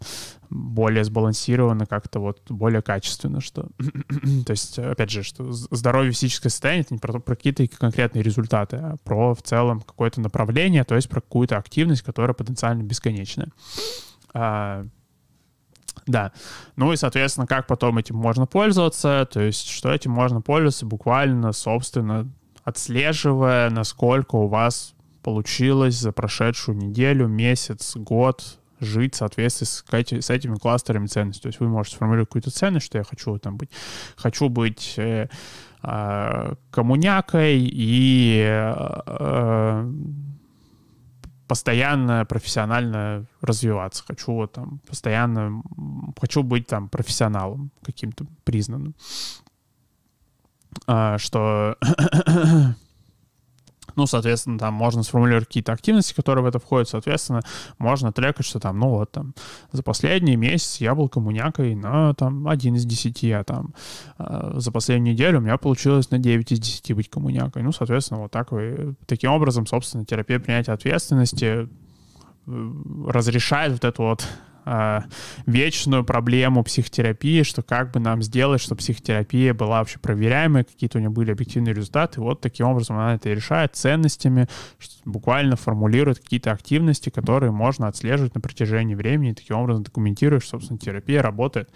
[0.51, 3.69] более сбалансированно, как-то вот более качественно, что...
[4.47, 8.77] То есть, опять же, что здоровье физическое состояние— это не про, про какие-то конкретные результаты,
[8.77, 13.49] а про в целом какое-то направление, то есть про какую-то активность, которая потенциально бесконечная.
[16.07, 16.33] Да.
[16.77, 21.53] Ну и, соответственно, как потом этим можно пользоваться, то есть что этим можно пользоваться буквально,
[21.53, 22.29] собственно,
[22.65, 29.85] отслеживая, насколько у вас получилось за прошедшую неделю, месяц, год жить в соответствии с,
[30.25, 31.43] с этими кластерами ценностей.
[31.43, 33.71] То есть вы можете сформулировать какую-то ценность, что я хочу там быть.
[34.17, 35.29] Хочу быть э,
[35.83, 39.93] э, коммунякой и э,
[41.49, 44.05] постоянно профессионально развиваться.
[44.07, 45.63] Хочу там постоянно,
[46.21, 48.95] хочу быть там профессионалом каким-то признанным.
[50.87, 51.77] А, что
[53.99, 57.43] ну, соответственно, там можно сформулировать какие-то активности, которые в это входят, соответственно,
[57.79, 59.35] можно трекать, что там, ну, вот там,
[59.73, 63.75] за последний месяц я был коммунякой на, там, один из десяти, а там,
[64.19, 67.63] э, за последнюю неделю у меня получилось на 9 из 10 быть коммунякой.
[67.63, 71.69] Ну, соответственно, вот так вы, таким образом, собственно, терапия принятия ответственности
[72.47, 72.73] э,
[73.09, 74.25] разрешает вот эту вот
[74.69, 75.01] э,
[75.47, 81.01] вечную проблему психотерапии, что как бы нам сделать, чтобы психотерапия была вообще проверяемой, какие-то у
[81.01, 82.21] нее были объективные результаты.
[82.21, 84.47] Вот таким образом она это решает ценностями,
[85.05, 90.79] буквально формулирует какие-то активности, которые можно отслеживать на протяжении времени, и таким образом документируешь, собственно,
[90.79, 91.71] терапия работает.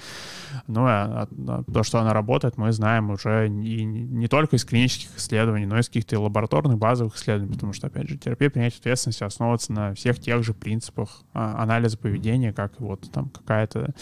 [0.67, 5.17] Ну, а, а, то, что она работает, мы знаем уже не, не только из клинических
[5.17, 9.25] исследований, но и из каких-то лабораторных базовых исследований, потому что, опять же, терапия принятия ответственности
[9.25, 13.95] основывается на всех тех же принципах а, анализа поведения, как вот там какая-то,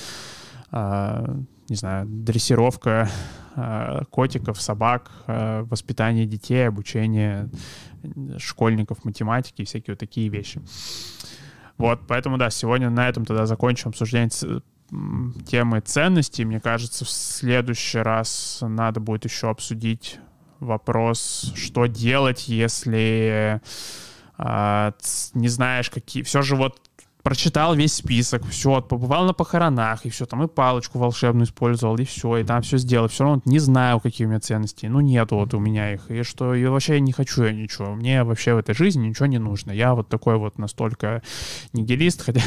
[0.72, 1.36] э,
[1.68, 3.08] не знаю, дрессировка
[3.56, 7.50] э, котиков, собак, э, воспитание детей, обучение
[8.38, 10.60] школьников математики и всякие вот такие вещи.
[11.78, 14.30] Вот, поэтому, да, сегодня на этом тогда закончим обсуждение
[15.46, 16.44] темы ценностей.
[16.44, 20.18] Мне кажется, в следующий раз надо будет еще обсудить
[20.58, 23.60] вопрос, что делать, если
[24.38, 24.92] э,
[25.34, 26.22] не знаешь, какие...
[26.22, 26.89] Все же вот
[27.22, 32.04] прочитал весь список, все, побывал на похоронах, и все, там и палочку волшебную использовал, и
[32.04, 33.08] все, и там все сделал.
[33.08, 34.86] Все равно не знаю, какие у меня ценности.
[34.86, 36.10] Ну, нету вот у меня их.
[36.10, 37.94] И что, и вообще я не хочу я ничего.
[37.94, 39.72] Мне вообще в этой жизни ничего не нужно.
[39.72, 41.22] Я вот такой вот настолько
[41.72, 42.42] нигилист, хотя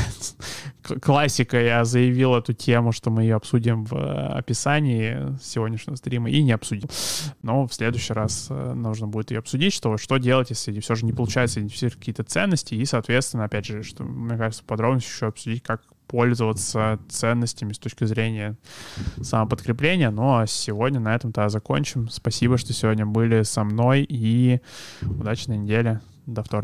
[1.02, 6.42] классика, я заявил эту тему, что мы ее обсудим в э, описании сегодняшнего стрима, и
[6.44, 6.90] не обсудил.
[7.42, 11.06] Но в следующий раз э, нужно будет ее обсудить, что, что делать, если все же
[11.06, 15.64] не получается идентифицировать какие-то ценности, и, соответственно, опять же, что, мне кажется, подробности еще обсудить,
[15.64, 18.56] как пользоваться ценностями с точки зрения
[19.22, 20.12] самоподкрепления.
[20.12, 22.08] Ну а сегодня на этом-то закончим.
[22.10, 24.62] Спасибо, что сегодня были со мной и
[25.02, 26.02] удачной недели.
[26.26, 26.62] До вторника.